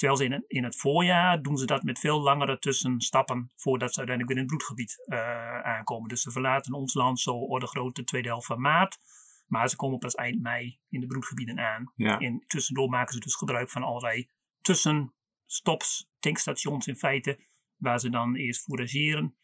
Terwijl 0.00 0.20
ze 0.20 0.24
in 0.24 0.32
het, 0.32 0.44
in 0.46 0.64
het 0.64 0.76
voorjaar 0.76 1.42
doen 1.42 1.56
ze 1.56 1.66
dat 1.66 1.82
met 1.82 1.98
veel 1.98 2.20
langere 2.20 2.58
tussenstappen 2.58 3.52
voordat 3.56 3.92
ze 3.92 3.98
uiteindelijk 3.98 4.28
weer 4.28 4.46
in 4.46 4.50
het 4.50 4.56
broedgebied 4.56 5.04
uh, 5.06 5.60
aankomen. 5.60 6.08
Dus 6.08 6.22
ze 6.22 6.30
verlaten 6.30 6.74
ons 6.74 6.94
land 6.94 7.20
zo 7.20 7.36
orde 7.36 7.66
grote 7.66 8.04
tweede 8.04 8.28
helft 8.28 8.46
van 8.46 8.60
maart. 8.60 8.98
Maar 9.46 9.68
ze 9.68 9.76
komen 9.76 9.98
pas 9.98 10.14
eind 10.14 10.42
mei 10.42 10.78
in 10.88 11.00
de 11.00 11.06
broedgebieden 11.06 11.58
aan. 11.58 11.92
Ja. 11.96 12.18
En 12.18 12.44
tussendoor 12.46 12.88
maken 12.88 13.14
ze 13.14 13.20
dus 13.20 13.34
gebruik 13.34 13.70
van 13.70 13.82
allerlei 13.82 14.28
tussenstops, 14.60 16.10
tankstations 16.18 16.86
in 16.86 16.96
feite, 16.96 17.38
waar 17.76 17.98
ze 18.00 18.10
dan 18.10 18.34
eerst 18.34 18.62
fourageren. 18.62 19.36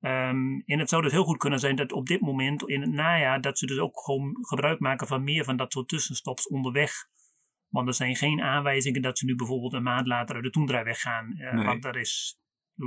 Um, 0.00 0.62
en 0.66 0.78
het 0.78 0.88
zou 0.88 1.02
dus 1.02 1.12
heel 1.12 1.24
goed 1.24 1.38
kunnen 1.38 1.58
zijn 1.58 1.76
dat 1.76 1.92
op 1.92 2.06
dit 2.06 2.20
moment 2.20 2.68
in 2.68 2.80
het 2.80 2.92
najaar, 2.92 3.40
dat 3.40 3.58
ze 3.58 3.66
dus 3.66 3.78
ook 3.78 4.00
gewoon 4.00 4.36
gebruik 4.40 4.80
maken 4.80 5.06
van 5.06 5.24
meer 5.24 5.44
van 5.44 5.56
dat 5.56 5.72
soort 5.72 5.88
tussenstops 5.88 6.48
onderweg 6.48 7.10
want 7.72 7.88
er 7.88 7.94
zijn 7.94 8.16
geen 8.16 8.40
aanwijzingen 8.40 9.02
dat 9.02 9.18
ze 9.18 9.24
nu 9.24 9.34
bijvoorbeeld 9.34 9.72
een 9.72 9.82
maand 9.82 10.06
later 10.06 10.34
uit 10.34 10.44
de 10.44 10.50
toendra 10.50 10.82
weggaan. 10.82 11.34
Uh, 11.38 11.52
Nee. 11.52 11.64
Want 11.64 11.84
er 11.84 11.96
is, 11.96 12.38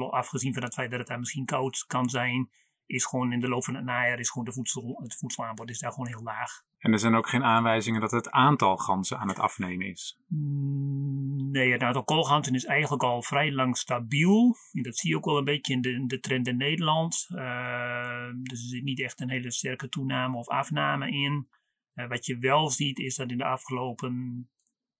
afgezien 0.09 0.53
van 0.53 0.63
het 0.63 0.73
feit 0.73 0.89
dat 0.89 0.99
het 0.99 1.07
daar 1.07 1.19
misschien 1.19 1.45
koud 1.45 1.83
kan 1.87 2.09
zijn, 2.09 2.49
is 2.85 3.05
gewoon 3.05 3.33
in 3.33 3.39
de 3.39 3.47
loop 3.47 3.63
van 3.63 3.75
het 3.75 3.85
najaar 3.85 4.19
is 4.19 4.29
gewoon 4.29 4.45
de 4.45 4.53
voedsel, 4.53 4.99
het 5.03 5.15
voedselaanbod 5.15 5.69
is 5.69 5.79
daar 5.79 5.91
gewoon 5.91 6.07
heel 6.07 6.23
laag. 6.23 6.51
En 6.77 6.91
er 6.91 6.99
zijn 6.99 7.15
ook 7.15 7.29
geen 7.29 7.43
aanwijzingen 7.43 8.01
dat 8.01 8.11
het 8.11 8.31
aantal 8.31 8.77
ganzen 8.77 9.17
aan 9.17 9.27
het 9.27 9.39
afnemen 9.39 9.87
is. 9.87 10.19
Mm, 10.27 11.15
Nee, 11.55 11.71
het 11.71 11.81
aantal 11.81 12.03
koolganzen 12.03 12.53
is 12.53 12.65
eigenlijk 12.65 13.03
al 13.03 13.21
vrij 13.21 13.51
lang 13.51 13.77
stabiel. 13.77 14.55
En 14.71 14.83
dat 14.83 14.97
zie 14.97 15.09
je 15.09 15.15
ook 15.15 15.25
wel 15.25 15.37
een 15.37 15.43
beetje 15.43 15.73
in 15.73 15.81
de, 15.81 15.91
in 15.91 16.07
de 16.07 16.19
trend 16.19 16.47
in 16.47 16.57
Nederland. 16.57 17.27
Uh, 17.29 18.27
dus 18.43 18.61
er 18.61 18.67
zit 18.67 18.83
niet 18.83 19.01
echt 19.01 19.21
een 19.21 19.29
hele 19.29 19.51
sterke 19.51 19.89
toename 19.89 20.37
of 20.37 20.47
afname 20.47 21.11
in. 21.11 21.47
Uh, 21.95 22.07
wat 22.07 22.25
je 22.25 22.37
wel 22.37 22.69
ziet 22.69 22.99
is 22.99 23.15
dat 23.15 23.31
in 23.31 23.37
de 23.37 23.45
afgelopen 23.45 24.49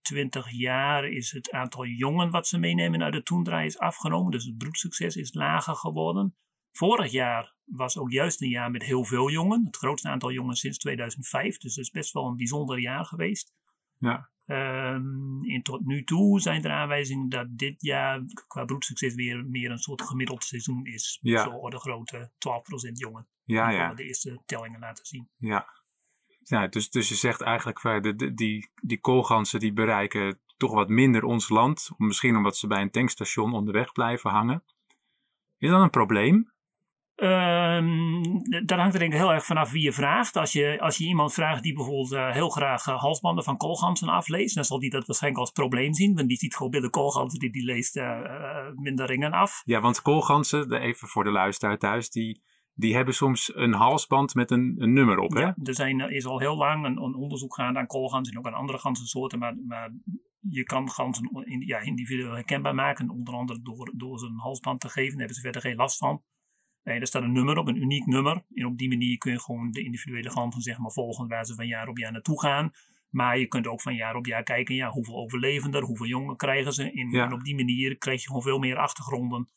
20 0.06 0.52
jaar 0.52 1.08
is 1.08 1.32
het 1.32 1.52
aantal 1.52 1.86
jongen 1.86 2.30
wat 2.32 2.48
ze 2.48 2.58
meenemen 2.58 3.04
uit 3.04 3.14
de 3.14 3.24
toendra 3.24 3.62
is 3.62 3.80
afgenomen. 3.80 4.32
Dus 4.32 4.46
het 4.46 4.58
broedsucces 4.58 5.16
is 5.16 5.34
lager 5.34 5.76
geworden. 5.76 6.36
Vorig 6.72 7.12
jaar 7.12 7.54
was 7.64 7.98
ook 7.98 8.12
juist 8.12 8.42
een 8.42 8.50
jaar 8.50 8.72
met 8.72 8.84
heel 8.84 9.04
veel 9.04 9.30
jongen. 9.30 9.66
Het 9.66 9.78
grootste 9.78 10.10
aantal 10.10 10.32
jongen 10.32 10.56
sinds 10.56 10.78
2005. 10.78 11.58
Dus 11.58 11.76
dat 11.76 11.84
is 11.84 11.92
best 11.92 12.14
wel 12.14 12.28
een 12.28 12.36
bijzonder 12.36 12.80
jaar 12.80 13.06
geweest. 13.06 13.54
Ja. 13.98 14.30
Um, 14.48 15.44
en 15.44 15.62
tot 15.64 15.86
nu 15.86 16.04
toe 16.04 16.40
zijn 16.40 16.64
er 16.64 16.72
aanwijzingen 16.72 17.30
dat 17.30 17.48
dit 17.50 17.82
jaar 17.82 18.22
qua 18.48 18.66
broedsucces 18.66 19.16
weer 19.16 19.46
meer 19.46 19.72
een 19.72 19.78
soort 19.78 20.02
gemiddeld 20.02 20.44
seizoen 20.44 20.86
is. 20.86 21.20
Ja. 21.22 21.44
Zo 21.44 21.50
orde 21.50 21.80
grote 21.80 22.32
12% 22.32 22.92
jongen. 22.92 23.28
Ja, 23.44 23.70
ja. 23.70 23.94
de 23.94 24.04
eerste 24.04 24.42
tellingen 24.46 24.80
laten 24.80 25.06
zien. 25.06 25.30
Ja. 25.38 25.68
Ja 26.50 26.68
dus, 26.68 26.90
dus 26.90 27.10
je 27.10 27.16
zegt 27.16 27.42
eigenlijk, 27.42 27.80
van, 27.80 28.02
de, 28.02 28.16
de, 28.16 28.34
die, 28.34 28.70
die 28.82 29.00
koolganzen 29.00 29.60
die 29.60 29.74
bereiken 29.74 30.40
toch 30.58 30.74
wat 30.74 30.90
minder 30.90 31.24
ons 31.24 31.50
land. 31.50 31.90
Misschien 31.98 32.36
omdat 32.36 32.58
ze 32.58 32.68
bij 32.68 32.82
een 32.82 32.92
tankstation 32.92 33.54
onderweg 33.54 33.92
blijven 33.92 34.30
hangen. 34.30 34.64
Is 35.58 35.70
dat 35.70 35.82
een 35.82 35.90
probleem? 35.90 36.54
Um, 37.16 38.22
daar 38.66 38.80
hangt 38.80 38.94
er 38.94 39.00
denk 39.00 39.14
ik 39.14 39.20
heel 39.20 39.34
erg 39.34 39.46
vanaf 39.46 39.72
wie 39.72 39.84
je 39.84 39.92
vraagt. 39.92 40.36
Als 40.36 40.52
je, 40.52 40.80
als 40.82 40.98
je 40.98 41.06
iemand 41.06 41.34
vraagt 41.34 41.64
die 41.64 41.74
bijvoorbeeld 41.74 42.12
uh, 42.12 42.32
heel 42.32 42.50
graag 42.50 42.88
uh, 42.88 43.00
halsbanden 43.00 43.44
van 43.44 43.58
koolganzen 43.58 44.10
afleest, 44.10 44.56
dan 44.56 44.64
zal 44.64 44.80
die 44.80 44.90
dat 44.90 45.06
waarschijnlijk 45.06 45.44
als 45.44 45.52
probleem 45.52 45.94
zien. 45.94 46.16
Want 46.16 46.28
die 46.28 46.38
ziet 46.38 46.56
gewoon 46.56 46.72
bij 46.72 46.80
de 46.80 46.90
koolganzen 46.90 47.40
die 47.40 47.52
die 47.52 47.64
leest 47.64 47.96
uh, 47.96 48.20
minder 48.76 49.06
ringen 49.06 49.32
af. 49.32 49.62
Ja, 49.66 49.82
want 49.82 50.02
koolganzen, 50.02 50.72
even 50.74 51.08
voor 51.08 51.24
de 51.24 51.32
luisteraar 51.32 51.78
thuis, 51.78 52.10
die, 52.10 52.44
die 52.76 52.96
hebben 52.96 53.14
soms 53.14 53.56
een 53.56 53.74
halsband 53.74 54.36
met 54.36 54.52
een, 54.52 54.76
een 54.78 54.94
nummer 54.94 55.18
op. 55.18 55.34
Hè? 55.34 55.40
Ja, 55.42 55.56
er 55.64 55.76
zijn, 55.76 56.00
is 56.00 56.26
al 56.26 56.40
heel 56.40 56.58
lang 56.58 56.86
een, 56.86 56.98
een 57.02 57.16
onderzoek 57.16 57.56
gaande 57.56 57.80
aan 57.80 57.88
koolganzen 57.88 58.34
en 58.34 58.40
ook 58.40 58.48
aan 58.48 58.54
andere 58.54 58.78
ganzensoorten. 58.78 59.40
Maar, 59.40 59.56
maar 59.68 59.94
je 60.40 60.64
kan 60.64 60.90
ganzen 60.90 61.30
in, 61.46 61.62
ja, 61.62 61.80
individueel 61.80 62.34
herkenbaar 62.34 62.76
maken, 62.76 63.10
onder 63.10 63.34
andere 63.34 63.62
door, 63.62 63.94
door 63.96 64.20
ze 64.20 64.26
een 64.26 64.40
halsband 64.40 64.80
te 64.80 64.90
geven. 64.90 65.10
Daar 65.10 65.18
hebben 65.18 65.36
ze 65.36 65.42
verder 65.42 65.62
geen 65.62 65.76
last 65.76 65.98
van. 65.98 66.22
Nee, 66.84 67.00
er 67.00 67.08
staat 67.08 67.24
een 67.24 67.32
nummer 67.32 67.58
op, 67.58 67.68
een 67.68 67.82
uniek 67.82 68.06
nummer. 68.06 68.46
En 68.54 68.66
op 68.66 68.78
die 68.78 68.90
manier 68.90 69.18
kun 69.18 69.32
je 69.32 69.40
gewoon 69.42 69.72
de 69.72 69.84
individuele 69.84 70.30
ganzen 70.32 70.62
zeg 70.62 70.78
maar, 70.78 70.92
volgen 70.92 71.28
waar 71.28 71.46
ze 71.46 71.56
van 71.56 71.68
jaar 71.68 71.88
op 71.88 71.98
jaar 71.98 72.12
naartoe 72.12 72.42
gaan. 72.42 72.72
Maar 73.10 73.40
je 73.40 73.48
kunt 73.48 73.68
ook 73.68 73.82
van 73.82 73.96
jaar 73.96 74.16
op 74.16 74.26
jaar 74.26 74.44
kijken, 74.44 74.76
ja, 74.76 74.90
hoeveel 74.90 75.16
overleven 75.16 75.74
er, 75.74 75.84
hoeveel 75.84 76.06
jongen 76.06 76.36
krijgen 76.36 76.74
ze. 76.74 76.92
En, 76.92 77.10
Ja. 77.10 77.26
en 77.26 77.34
op 77.34 77.44
die 77.44 77.56
manier 77.56 77.98
krijg 77.98 78.22
je 78.22 78.28
gewoon 78.28 78.42
veel 78.42 78.60
meer 78.60 78.78
achtergronden, 78.78 79.50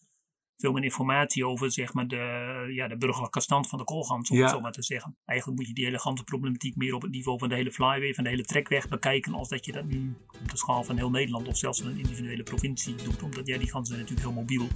veel 0.60 0.72
meer 0.72 0.84
informatie 0.84 1.46
over 1.46 1.72
zeg 1.72 1.92
maar, 1.92 2.08
de, 2.08 2.70
ja, 2.74 2.88
de 2.88 2.96
burgerlijke 2.96 3.40
stand 3.40 3.68
van 3.68 3.78
de 3.78 3.84
koolgans, 3.84 4.30
om 4.30 4.36
Ja. 4.36 4.42
het 4.42 4.52
zo 4.52 4.60
maar 4.60 4.72
te 4.72 4.82
zeggen. 4.82 5.16
Eigenlijk 5.24 5.58
moet 5.58 5.68
je 5.68 5.74
die 5.74 5.84
hele 5.84 5.98
ganzenproblematiek 5.98 6.76
meer 6.76 6.94
op 6.94 7.02
het 7.02 7.10
niveau 7.10 7.38
van 7.38 7.48
de 7.48 7.54
hele 7.54 7.72
flyway, 7.72 8.14
van 8.14 8.24
de 8.24 8.30
hele 8.30 8.44
trekweg 8.44 8.88
bekijken, 8.88 9.34
als 9.34 9.48
dat 9.48 9.64
je 9.64 9.72
dat 9.72 9.84
nu 9.84 10.14
op 10.42 10.50
de 10.50 10.56
schaal 10.56 10.84
van 10.84 10.96
heel 10.96 11.10
Nederland 11.10 11.48
of 11.48 11.56
zelfs 11.56 11.80
van 11.80 11.90
een 11.90 11.98
individuele 11.98 12.42
provincie 12.42 12.94
doet. 12.94 13.22
Omdat 13.22 13.46
ja, 13.46 13.58
die 13.58 13.70
ganzen 13.70 13.94
zijn 13.96 14.00
natuurlijk 14.00 14.26
heel 14.28 14.44
mobiel. 14.44 14.66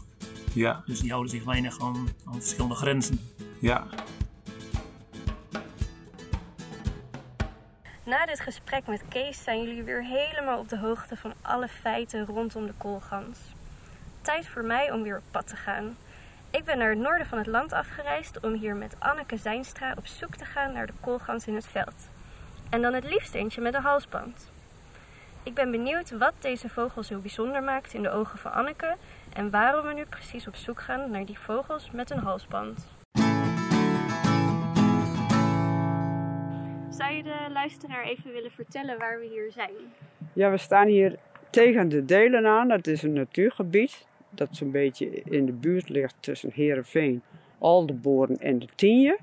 Ja, 0.54 0.82
Dus 0.86 1.00
die 1.00 1.10
houden 1.10 1.30
zich 1.30 1.44
weinig 1.44 1.80
aan, 1.80 2.08
aan 2.24 2.34
verschillende 2.34 2.74
grenzen. 2.74 3.20
ja. 3.60 3.86
Na 8.04 8.26
dit 8.26 8.40
gesprek 8.40 8.86
met 8.86 9.02
Kees 9.08 9.42
zijn 9.42 9.62
jullie 9.62 9.82
weer 9.82 10.04
helemaal 10.04 10.58
op 10.58 10.68
de 10.68 10.78
hoogte 10.78 11.16
van 11.16 11.32
alle 11.42 11.68
feiten 11.68 12.24
rondom 12.26 12.66
de 12.66 12.72
koolgans. 12.78 13.38
Tijd 14.22 14.48
voor 14.48 14.64
mij 14.64 14.90
om 14.90 15.02
weer 15.02 15.16
op 15.16 15.22
pad 15.30 15.46
te 15.46 15.56
gaan. 15.56 15.96
Ik 16.50 16.64
ben 16.64 16.78
naar 16.78 16.90
het 16.90 16.98
noorden 16.98 17.26
van 17.26 17.38
het 17.38 17.46
land 17.46 17.72
afgereisd 17.72 18.40
om 18.40 18.52
hier 18.52 18.76
met 18.76 18.96
Anneke 18.98 19.36
Zijnstra 19.36 19.94
op 19.98 20.06
zoek 20.06 20.36
te 20.36 20.44
gaan 20.44 20.72
naar 20.72 20.86
de 20.86 20.92
koolgans 21.00 21.46
in 21.46 21.54
het 21.54 21.66
veld. 21.66 21.94
En 22.70 22.82
dan 22.82 22.94
het 22.94 23.04
liefst 23.04 23.34
eentje 23.34 23.60
met 23.60 23.74
een 23.74 23.82
halsband. 23.82 24.50
Ik 25.42 25.54
ben 25.54 25.70
benieuwd 25.70 26.10
wat 26.10 26.32
deze 26.40 26.68
vogel 26.68 27.02
zo 27.02 27.18
bijzonder 27.18 27.62
maakt 27.62 27.94
in 27.94 28.02
de 28.02 28.10
ogen 28.10 28.38
van 28.38 28.52
Anneke 28.52 28.94
en 29.34 29.50
waarom 29.50 29.86
we 29.86 29.92
nu 29.92 30.04
precies 30.04 30.46
op 30.46 30.54
zoek 30.54 30.80
gaan 30.80 31.10
naar 31.10 31.24
die 31.24 31.38
vogels 31.38 31.90
met 31.90 32.10
een 32.10 32.18
halsband. 32.18 32.86
Zou 36.90 37.12
je 37.12 37.22
de 37.22 37.50
luisteraar 37.52 38.04
even 38.04 38.32
willen 38.32 38.50
vertellen 38.50 38.98
waar 38.98 39.18
we 39.20 39.26
hier 39.26 39.52
zijn? 39.52 39.70
Ja, 40.32 40.50
we 40.50 40.56
staan 40.56 40.86
hier 40.86 41.18
tegen 41.50 41.88
de 41.88 42.04
Delen 42.04 42.46
aan. 42.46 42.68
Dat 42.68 42.86
is 42.86 43.02
een 43.02 43.12
natuurgebied 43.12 44.06
dat 44.34 44.56
zo'n 44.56 44.70
beetje 44.70 45.22
in 45.22 45.46
de 45.46 45.52
buurt 45.52 45.88
ligt 45.88 46.14
tussen 46.20 46.50
Heerenveen, 46.52 47.22
Aldeboren 47.58 48.38
en 48.38 48.58
de 48.58 48.68
Tienje. 48.74 49.18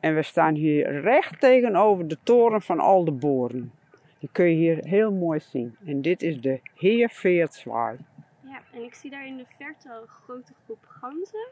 En 0.00 0.14
we 0.14 0.22
staan 0.22 0.54
hier 0.54 1.00
recht 1.00 1.40
tegenover 1.40 2.08
de 2.08 2.18
toren 2.22 2.62
van 2.62 2.80
Aldeboren. 2.80 3.72
Die 4.18 4.28
kun 4.32 4.44
je 4.44 4.54
hier 4.54 4.84
heel 4.84 5.12
mooi 5.12 5.40
zien. 5.40 5.76
En 5.86 6.02
dit 6.02 6.22
is 6.22 6.40
de 6.40 6.60
Heerveertzwaai. 6.74 7.96
Ja, 8.40 8.60
en 8.72 8.82
ik 8.82 8.94
zie 8.94 9.10
daar 9.10 9.26
in 9.26 9.36
de 9.36 9.44
verte 9.58 9.90
al 9.90 10.02
een 10.02 10.08
grote 10.08 10.52
groep 10.64 10.84
ganzen. 10.88 11.48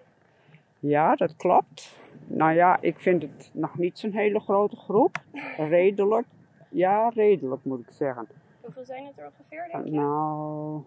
Ja, 0.78 1.14
dat 1.14 1.36
klopt. 1.36 1.98
Nou 2.26 2.52
ja, 2.52 2.78
ik 2.80 3.00
vind 3.00 3.22
het 3.22 3.50
nog 3.52 3.78
niet 3.78 3.98
zo'n 3.98 4.12
hele 4.12 4.40
grote 4.40 4.76
groep. 4.76 5.16
Redelijk. 5.56 6.26
Ja, 6.68 7.08
redelijk 7.08 7.64
moet 7.64 7.80
ik 7.80 7.90
zeggen. 7.90 8.28
Hoeveel 8.60 8.84
zijn 8.84 9.06
het 9.06 9.18
er 9.18 9.30
ongeveer, 9.36 9.68
denk 9.72 9.84
je? 9.84 9.90
Nou, 9.90 10.82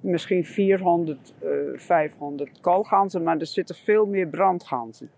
misschien 0.00 0.44
400, 0.44 1.34
eh 1.42 1.48
500 1.76 2.60
koolganzen, 2.60 3.22
maar 3.22 3.38
er 3.38 3.46
zitten 3.46 3.74
veel 3.74 4.06
meer 4.06 4.26
brandganzen. 4.28 5.10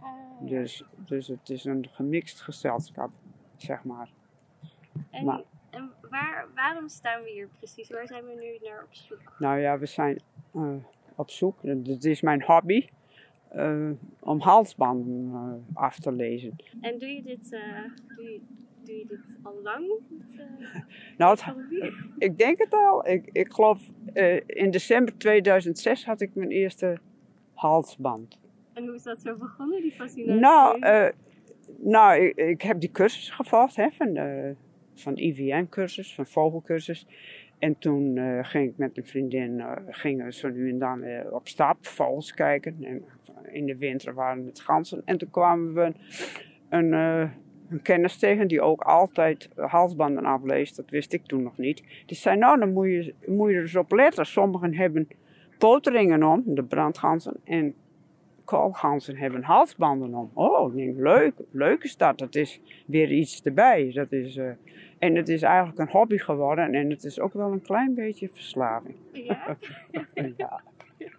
Ah. 0.00 0.08
Dus, 0.40 0.84
dus 0.96 1.26
het 1.28 1.50
is 1.50 1.64
een 1.64 1.88
gemixt 1.90 2.40
gezelschap, 2.40 3.10
zeg 3.56 3.84
maar. 3.84 4.10
en 5.10 5.24
maar- 5.24 5.42
en 5.70 5.90
waar, 6.10 6.46
waarom 6.54 6.88
staan 6.88 7.22
we 7.22 7.30
hier 7.30 7.48
precies? 7.58 7.90
Waar 7.90 8.06
zijn 8.06 8.24
we 8.24 8.32
nu 8.34 8.68
naar 8.68 8.82
op 8.82 8.88
zoek? 8.94 9.34
Nou 9.38 9.58
ja, 9.60 9.78
we 9.78 9.86
zijn 9.86 10.20
eh, 10.54 10.72
op 11.14 11.30
zoek. 11.30 11.62
Het 11.62 12.04
is 12.04 12.20
mijn 12.20 12.42
hobby. 12.42 12.88
eh, 13.48 13.90
om 14.20 14.40
halsbanden 14.40 15.30
eh, 15.34 15.76
af 15.76 15.98
te 15.98 16.12
lezen. 16.12 16.56
En 16.80 16.98
doe 16.98 17.08
je 17.08 17.22
dit, 17.22 17.52
eh, 17.52 17.60
doe 18.16 18.24
je, 18.30 18.40
doe 18.90 18.98
je 18.98 19.06
dit 19.06 19.36
al 19.42 19.60
lang? 19.62 19.90
Eh, 20.36 20.80
Nou, 21.18 21.38
het, 21.38 21.92
ik 22.18 22.38
denk 22.38 22.58
het 22.58 22.72
al. 22.74 23.08
Ik, 23.08 23.28
ik 23.32 23.52
geloof 23.52 23.80
eh, 24.12 24.40
in 24.46 24.70
december 24.70 25.18
2006 25.18 26.04
had 26.04 26.20
ik 26.20 26.34
mijn 26.34 26.50
eerste 26.50 26.98
halsband. 27.54 28.38
En 28.72 28.86
hoe 28.86 28.94
is 28.94 29.02
dat 29.02 29.20
zo 29.20 29.36
begonnen, 29.36 29.82
die 29.82 29.92
fascinatie? 29.92 30.40
Nou, 30.40 30.78
eh, 30.80 31.08
nou 31.78 32.20
ik, 32.20 32.36
ik 32.36 32.62
heb 32.62 32.80
die 32.80 32.90
cursus 32.90 33.30
gevolgd 33.30 33.76
hè, 33.76 33.90
van, 33.90 34.18
van 34.94 35.16
IVM-cursus, 35.16 36.14
van 36.14 36.26
vogelcursus. 36.26 37.06
En 37.58 37.78
toen 37.78 38.18
ging 38.44 38.70
ik 38.70 38.76
met 38.76 38.96
een 38.96 39.06
vriendin, 39.06 39.60
eh, 39.60 39.72
gingen 39.88 40.32
zo 40.32 40.48
nu 40.48 40.70
en 40.70 40.78
dan 40.78 41.04
op 41.30 41.48
stap, 41.48 41.86
vogels 41.86 42.34
kijken. 42.34 42.76
En 42.80 43.04
in 43.52 43.66
de 43.66 43.76
winter 43.76 44.14
waren 44.14 44.46
het 44.46 44.60
ganzen. 44.60 45.02
En 45.04 45.18
toen 45.18 45.30
kwamen 45.30 45.74
we 45.74 45.92
een, 46.68 46.92
een, 46.92 47.30
een 47.70 47.82
kennis 47.82 48.16
tegen 48.16 48.48
die 48.48 48.60
ook 48.60 48.82
altijd 48.82 49.48
halsbanden 49.56 50.24
afleest. 50.24 50.76
Dat 50.76 50.90
wist 50.90 51.12
ik 51.12 51.26
toen 51.26 51.42
nog 51.42 51.58
niet. 51.58 51.82
Die 52.06 52.16
zei, 52.16 52.36
nou 52.36 52.58
dan 52.58 52.72
moet 52.72 52.86
je, 52.86 53.14
moet 53.26 53.50
je 53.50 53.56
er 53.56 53.62
eens 53.62 53.76
op 53.76 53.92
letten. 53.92 54.26
Sommigen 54.26 54.74
hebben 54.74 55.08
poteringen 55.58 56.22
om, 56.22 56.42
de 56.46 56.62
brandganzen. 56.62 57.36
En 57.44 57.74
koolganzen 58.44 59.16
hebben 59.16 59.42
halsbanden 59.42 60.14
om. 60.14 60.30
Oh, 60.34 60.74
denk, 60.74 60.98
leuk, 60.98 61.34
leuk 61.50 61.82
is 61.82 61.96
dat. 61.96 62.18
Dat 62.18 62.34
is 62.34 62.60
weer 62.86 63.12
iets 63.12 63.42
erbij. 63.42 63.90
Dat 63.94 64.12
is, 64.12 64.36
eh, 64.36 64.50
en 64.98 65.14
het 65.14 65.28
is 65.28 65.42
eigenlijk 65.42 65.78
een 65.78 65.88
hobby 65.88 66.18
geworden 66.18 66.74
en 66.74 66.90
het 66.90 67.04
is 67.04 67.20
ook 67.20 67.32
wel 67.32 67.52
een 67.52 67.62
klein 67.62 67.94
beetje 67.94 68.28
verslaving. 68.32 68.96
Ja? 69.12 69.56
ja. 70.36 70.62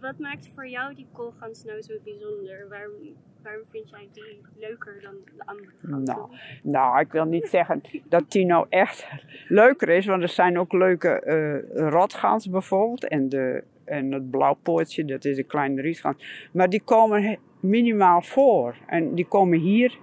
Wat 0.00 0.18
maakt 0.18 0.48
voor 0.54 0.68
jou 0.68 0.94
die 0.94 1.06
koolgans 1.12 1.64
nou 1.64 1.82
zo 1.82 1.94
bijzonder? 2.04 2.68
Waarom, 2.68 3.16
waarom 3.42 3.64
vind 3.70 3.90
jij 3.90 4.08
die 4.12 4.40
leuker 4.58 5.00
dan 5.02 5.14
de 5.36 5.42
andere? 5.44 5.70
Nou, 5.80 6.30
nou, 6.62 7.00
ik 7.00 7.12
wil 7.12 7.24
niet 7.24 7.46
zeggen 7.46 7.82
dat 8.08 8.30
die 8.30 8.46
nou 8.46 8.66
echt 8.68 9.06
leuker 9.48 9.88
is, 9.88 10.06
want 10.06 10.22
er 10.22 10.28
zijn 10.28 10.58
ook 10.58 10.72
leuke 10.72 11.08
eh 11.08 11.88
rotgans 11.88 12.50
bijvoorbeeld. 12.50 13.08
En, 13.08 13.28
de, 13.28 13.64
en 13.84 14.12
het 14.12 14.30
blauwpoortje, 14.30 15.04
dat 15.04 15.24
is 15.24 15.38
een 15.38 15.46
kleine 15.46 15.80
rietgans. 15.80 16.48
Maar 16.52 16.68
die 16.68 16.82
komen 16.82 17.38
minimaal 17.60 18.22
voor. 18.22 18.76
En 18.86 19.14
die 19.14 19.26
komen 19.26 19.58
hier 19.58 19.98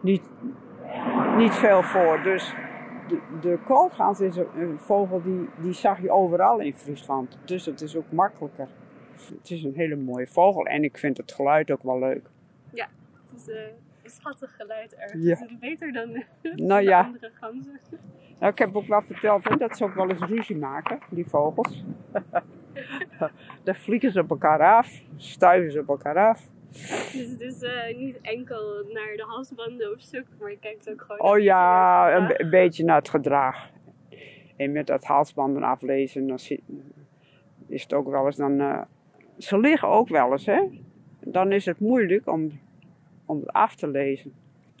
niet, 0.00 0.22
niet 1.36 1.54
veel 1.54 1.82
voor. 1.82 2.20
Dus 2.22 2.54
de, 3.08 3.18
de 3.40 3.58
koolgans 3.64 4.20
is 4.20 4.36
een, 4.36 4.46
een 4.56 4.78
vogel 4.78 5.22
die, 5.22 5.48
die 5.62 5.72
zag 5.72 6.02
je 6.02 6.10
overal 6.10 6.60
in 6.60 6.74
Friesland. 6.74 7.38
Dus 7.44 7.66
het 7.66 7.80
is 7.80 7.96
ook 7.96 8.12
makkelijker. 8.12 8.68
Het 9.38 9.50
is 9.50 9.64
een 9.64 9.74
hele 9.74 9.96
mooie 9.96 10.26
vogel 10.26 10.66
en 10.66 10.84
ik 10.84 10.98
vind 10.98 11.16
het 11.16 11.32
geluid 11.32 11.70
ook 11.70 11.82
wel 11.82 11.98
leuk. 11.98 12.30
Is 13.36 13.48
eh, 13.48 13.56
een 14.02 14.10
schattig 14.10 14.56
geluid 14.56 14.94
ergens. 14.94 15.24
Ja. 15.24 15.46
Beter 15.60 15.92
dan 15.92 16.12
de, 16.12 16.24
Nou 16.64 16.82
ja. 16.82 17.00
andere 17.04 17.30
ganzen. 17.40 17.80
Nou, 18.38 18.52
ik 18.52 18.58
heb 18.58 18.76
ook 18.76 18.86
wel 18.86 19.02
verteld 19.02 19.48
hè, 19.48 19.56
dat 19.56 19.76
ze 19.76 19.84
ook 19.84 19.94
wel 19.94 20.10
eens 20.10 20.20
ruzie 20.20 20.56
maken, 20.56 20.98
die 21.10 21.26
vogels. 21.26 21.84
Dan 23.64 23.74
vliegen 23.74 24.12
ze 24.12 24.20
op 24.20 24.30
elkaar 24.30 24.76
af, 24.76 25.02
stuiven 25.16 25.72
ze 25.72 25.80
op 25.80 25.88
elkaar 25.88 26.28
af. 26.28 26.50
Dus 27.12 27.30
het 27.30 27.40
is 27.40 27.62
eh, 27.62 27.96
niet 27.98 28.18
enkel 28.20 28.84
naar 28.92 29.12
de 29.16 29.24
halsbanden 29.26 29.92
op 29.92 30.00
zoek, 30.00 30.24
maar 30.40 30.50
je 30.50 30.58
kijkt 30.58 30.90
ook 30.90 31.00
gewoon 31.02 31.32
Oh 31.32 31.38
ja, 31.38 32.16
een, 32.16 32.26
be- 32.26 32.40
een 32.42 32.50
beetje 32.50 32.84
naar 32.84 32.96
het 32.96 33.08
gedrag. 33.08 33.70
En 34.56 34.72
met 34.72 34.86
dat 34.86 35.04
halsbanden 35.04 35.62
aflezen, 35.62 36.26
dan 36.26 36.38
is 37.66 37.82
het 37.82 37.92
ook 37.92 38.08
wel 38.08 38.26
eens 38.26 38.36
dan... 38.36 38.60
eh, 38.60 38.82
ze 39.38 39.58
liggen 39.58 39.88
ook 39.88 40.08
wel 40.08 40.32
eens, 40.32 40.46
hè. 40.46 40.62
Dan 41.20 41.52
is 41.52 41.66
het 41.66 41.80
moeilijk 41.80 42.26
om, 42.28 42.60
om 43.26 43.40
het 43.40 43.52
af 43.52 43.74
te 43.74 43.88
lezen. 43.88 44.34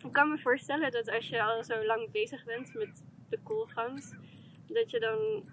Ik 0.04 0.12
kan 0.12 0.28
me 0.28 0.38
voorstellen 0.38 0.90
dat 0.90 1.10
als 1.10 1.28
je 1.28 1.42
al 1.42 1.64
zo 1.64 1.84
lang 1.84 2.10
bezig 2.10 2.44
bent 2.44 2.74
met 2.74 3.04
de 3.28 3.38
koolgans, 3.42 4.14
dat 4.66 4.90
je 4.90 5.00
dan 5.00 5.44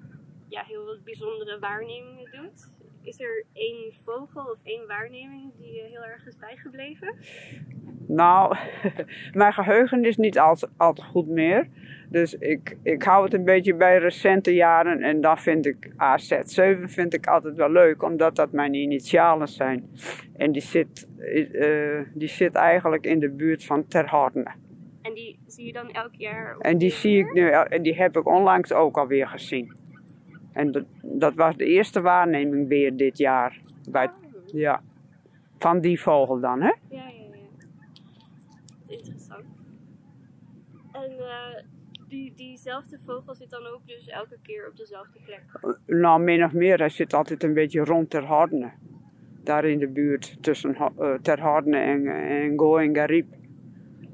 ja, 0.47 0.63
heel 0.63 0.85
wat 0.85 1.03
bijzondere 1.03 1.59
waarnemingen 1.59 2.31
doet. 2.31 2.71
Is 3.01 3.19
er 3.19 3.45
één 3.53 3.93
vogel 4.03 4.51
of 4.51 4.59
één 4.63 4.87
waarneming 4.87 5.51
die 5.57 5.71
je 5.71 5.81
heel 5.81 6.03
erg 6.03 6.25
is 6.25 6.35
bijgebleven? 6.35 7.15
Nou, 8.11 8.55
mijn 9.33 9.53
geheugen 9.53 10.03
is 10.03 10.17
niet 10.17 10.39
al, 10.39 10.57
al 10.77 10.93
te 10.93 11.03
goed 11.03 11.27
meer. 11.27 11.67
Dus 12.09 12.33
ik, 12.33 12.77
ik 12.83 13.03
hou 13.03 13.23
het 13.23 13.33
een 13.33 13.45
beetje 13.45 13.75
bij 13.75 13.97
recente 13.97 14.53
jaren. 14.53 15.01
En 15.01 15.21
dan 15.21 15.37
vind 15.37 15.65
ik 15.65 15.89
AZ7 15.89 16.83
vind 16.83 17.13
ik 17.13 17.27
altijd 17.27 17.55
wel 17.55 17.71
leuk, 17.71 18.03
omdat 18.03 18.35
dat 18.35 18.51
mijn 18.51 18.73
initialen 18.73 19.47
zijn. 19.47 19.89
En 20.35 20.51
die 20.51 20.61
zit, 20.61 21.07
eh, 21.17 21.99
die 22.13 22.27
zit 22.27 22.55
eigenlijk 22.55 23.05
in 23.05 23.19
de 23.19 23.29
buurt 23.29 23.65
van 23.65 23.87
Terhorne. 23.87 24.51
En 25.01 25.13
die 25.13 25.39
zie 25.47 25.65
je 25.65 25.71
dan 25.71 25.91
elk 25.91 26.13
jaar? 26.13 26.57
En 26.59 26.77
die 26.77 26.91
zie 26.91 27.17
ik 27.17 27.33
nu, 27.33 27.49
en 27.49 27.81
die 27.81 27.95
heb 27.95 28.17
ik 28.17 28.27
onlangs 28.27 28.73
ook 28.73 28.97
alweer 28.97 29.27
gezien. 29.27 29.77
En 30.53 30.71
dat, 30.71 30.85
dat 31.01 31.33
was 31.33 31.55
de 31.55 31.65
eerste 31.65 32.01
waarneming 32.01 32.67
weer 32.67 32.95
dit 32.95 33.17
jaar. 33.17 33.59
Bij, 33.89 34.09
Oh, 34.53 34.59
ja, 34.59 34.81
van 35.57 35.79
die 35.79 36.01
vogel 36.01 36.39
dan, 36.39 36.61
hè? 36.61 36.67
ja, 36.67 36.75
ja, 36.89 37.18
Interessant. 38.89 39.45
En 40.91 41.19
eh, 41.19 41.63
die, 42.07 42.33
diezelfde 42.35 42.99
vogel 43.05 43.35
zit 43.35 43.49
dan 43.49 43.65
ook 43.65 43.87
dus 43.87 44.07
elke 44.07 44.37
keer 44.41 44.67
op 44.67 44.75
dezelfde 44.75 45.19
plek? 45.25 45.43
Nou, 45.85 46.21
min 46.21 46.43
of 46.43 46.53
meer. 46.53 46.77
Hij 46.77 46.89
zit 46.89 47.13
altijd 47.13 47.43
een 47.43 47.53
beetje 47.53 47.83
rond 47.83 48.09
Ter 48.09 48.25
Hordne. 48.25 48.71
Daar 49.43 49.65
in 49.65 49.79
de 49.79 49.87
buurt 49.87 50.43
tussen 50.43 50.75
eh, 50.75 51.13
Ter 51.13 51.41
Hordne 51.41 51.77
en, 51.77 52.07
en 52.07 52.59
Go 52.59 52.77
en 52.77 52.95
Garib. 52.95 53.33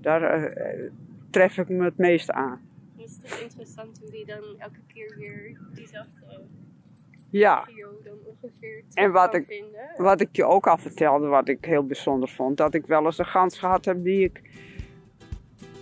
Daar 0.01 0.21
eh, 0.21 0.91
tref 1.29 1.57
ik 1.57 1.69
me 1.69 1.83
het 1.83 1.97
meest 1.97 2.31
aan. 2.31 2.61
Het 2.97 3.09
is 3.09 3.17
toch 3.17 3.39
interessant 3.39 3.99
hoe 3.99 4.11
die 4.11 4.25
dan 4.25 4.43
elke 4.57 4.81
keer 4.87 5.15
weer 5.17 5.59
diezelfde 5.73 6.45
Ja, 7.39 7.65
dan 8.03 8.13
ongeveer 8.41 8.83
En 8.93 9.11
wat 9.11 9.29
kan 9.31 9.39
ik- 9.39 9.45
vinden. 9.45 9.89
wat 9.97 10.21
ik 10.21 10.29
je 10.31 10.45
ook 10.45 10.67
al 10.67 10.77
vertelde, 10.77 11.27
wat 11.27 11.47
ik 11.47 11.65
heel 11.65 11.85
bijzonder 11.85 12.29
vond. 12.29 12.57
Dat 12.57 12.73
ik 12.73 12.85
wel 12.85 13.05
eens 13.05 13.17
een 13.17 13.25
gans 13.25 13.59
gehad 13.59 13.85
heb 13.85 14.03
die 14.03 14.23
ik 14.23 14.41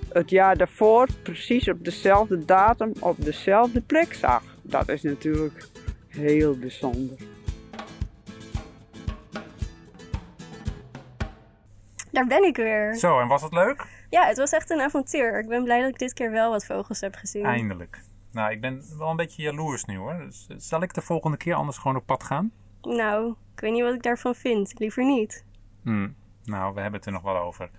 het 0.09 0.29
jaar 0.29 0.57
daarvoor 0.57 1.07
precies 1.23 1.69
op 1.69 1.83
dezelfde 1.83 2.45
datum 2.45 2.91
op 2.99 3.15
dezelfde 3.23 3.81
plek 3.81 4.13
zag. 4.13 4.43
Dat 4.61 4.89
is 4.89 5.01
natuurlijk 5.01 5.67
heel 6.07 6.57
bijzonder. 6.57 7.17
Daar 12.11 12.27
ben 12.27 12.43
ik 12.43 12.55
weer. 12.55 12.95
Zo, 12.95 13.19
en 13.19 13.27
was 13.27 13.41
het 13.41 13.53
leuk? 13.53 13.85
Ja, 14.09 14.25
het 14.27 14.37
was 14.37 14.51
echt 14.51 14.69
een 14.69 14.81
avontuur. 14.81 15.39
Ik 15.39 15.47
ben 15.47 15.63
blij 15.63 15.79
dat 15.81 15.89
ik 15.89 15.99
dit 15.99 16.13
keer 16.13 16.31
wel 16.31 16.49
wat 16.51 16.65
vogels 16.65 17.01
heb 17.01 17.15
gezien. 17.15 17.43
Eindelijk. 17.45 17.99
Nou, 18.33 18.51
ik 18.51 18.61
ben 18.61 18.83
wel 18.97 19.09
een 19.09 19.15
beetje 19.15 19.43
jaloers 19.43 19.85
nu 19.85 19.97
hoor. 19.97 20.17
Dus, 20.17 20.47
eh, 20.49 20.55
zal 20.59 20.81
ik 20.81 20.93
de 20.93 21.01
volgende 21.01 21.37
keer 21.37 21.55
anders 21.55 21.77
gewoon 21.77 21.97
op 21.97 22.05
pad 22.05 22.23
gaan? 22.23 22.51
Nou, 22.81 23.35
ik 23.55 23.59
weet 23.59 23.71
niet 23.71 23.83
wat 23.83 23.93
ik 23.93 24.03
daarvan 24.03 24.35
vind. 24.35 24.79
Liever 24.79 25.05
niet. 25.05 25.45
Hmm, 25.83 26.15
Nou, 26.43 26.73
we 26.73 26.81
hebben 26.81 26.99
het 26.99 27.05
er 27.07 27.13
nog 27.13 27.21
wel 27.21 27.37
over. 27.37 27.69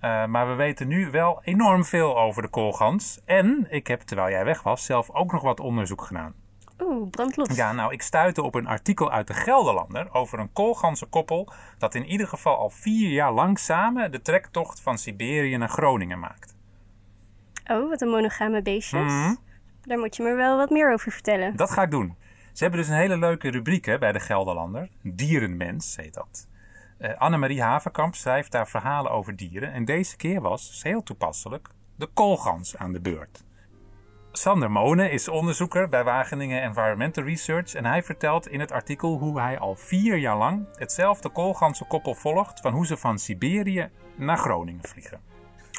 Eh, 0.00 0.26
maar 0.26 0.48
we 0.48 0.54
weten 0.54 0.88
nu 0.88 1.10
wel 1.10 1.40
enorm 1.42 1.84
veel 1.84 2.18
over 2.18 2.42
de 2.42 2.48
koolgans. 2.48 3.20
En 3.24 3.66
ik 3.70 3.86
heb, 3.86 4.00
terwijl 4.00 4.30
jij 4.30 4.44
weg 4.44 4.62
was, 4.62 4.84
zelf 4.84 5.10
ook 5.10 5.32
nog 5.32 5.42
wat 5.42 5.60
onderzoek 5.60 6.02
gedaan. 6.02 6.34
Oeh, 6.82 7.10
brandlos. 7.10 7.56
Ja, 7.56 7.72
nou, 7.72 7.92
ik 7.92 8.02
stuitte 8.02 8.42
op 8.42 8.54
een 8.54 8.66
artikel 8.66 9.10
uit 9.10 9.26
de 9.26 9.34
Gelderlander 9.34 10.14
over 10.14 10.38
een 10.38 10.52
koolganzenkoppel 10.52 11.52
dat 11.78 11.94
in 11.94 12.04
ieder 12.04 12.26
geval 12.28 12.56
al 12.56 12.70
vier 12.70 13.10
jaar 13.10 13.32
lang 13.32 13.58
samen 13.58 14.12
de 14.12 14.20
trektocht 14.22 14.80
van 14.80 14.98
Siberië 14.98 15.56
naar 15.56 15.68
Groningen 15.68 16.18
maakt. 16.18 16.56
Oh, 17.70 17.88
wat 17.88 18.00
een 18.00 18.08
monogame 18.08 18.62
beestjes. 18.62 19.12
Mhm. 19.12 19.34
Daar 19.84 19.98
moet 19.98 20.16
je 20.16 20.22
me 20.22 20.34
wel 20.34 20.56
wat 20.56 20.70
meer 20.70 20.92
over 20.92 21.12
vertellen. 21.12 21.56
Dat 21.56 21.70
ga 21.70 21.82
ik 21.82 21.90
doen. 21.90 22.16
Ze 22.52 22.62
hebben 22.62 22.80
dus 22.80 22.88
een 22.88 22.96
hele 22.96 23.18
leuke 23.18 23.50
rubriek 23.50 23.84
hè, 23.84 23.98
bij 23.98 24.12
de 24.12 24.20
Gelderlander. 24.20 24.88
Dierenmens 25.02 25.96
heet 25.96 26.14
dat. 26.14 26.48
Eh 26.98 27.18
Annemarie 27.18 27.62
Haverkamp 27.62 28.14
schrijft 28.14 28.52
daar 28.52 28.68
verhalen 28.68 29.10
over 29.10 29.36
dieren. 29.36 29.72
En 29.72 29.84
deze 29.84 30.16
keer 30.16 30.40
was, 30.40 30.80
heel 30.82 31.02
toepasselijk, 31.02 31.68
de 31.96 32.06
koolgans 32.06 32.76
aan 32.76 32.92
de 32.92 33.00
beurt. 33.00 33.44
Sander 34.32 34.70
Monen 34.70 35.10
is 35.10 35.28
onderzoeker 35.28 35.88
bij 35.88 36.04
Wageningen 36.04 36.62
Environmental 36.62 37.24
Research 37.24 37.74
en 37.74 37.84
hij 37.84 38.02
vertelt 38.02 38.48
in 38.48 38.60
het 38.60 38.72
artikel 38.72 39.18
hoe 39.18 39.40
hij 39.40 39.58
al 39.58 39.74
vier 39.74 40.16
jaar 40.16 40.36
lang 40.36 40.66
hetzelfde 40.76 41.28
koolganzenkoppel 41.28 42.14
volgt 42.14 42.60
van 42.60 42.72
hoe 42.72 42.86
ze 42.86 42.96
van 42.96 43.18
Siberië 43.18 43.90
naar 44.16 44.38
Groningen 44.38 44.84
vliegen. 44.84 45.33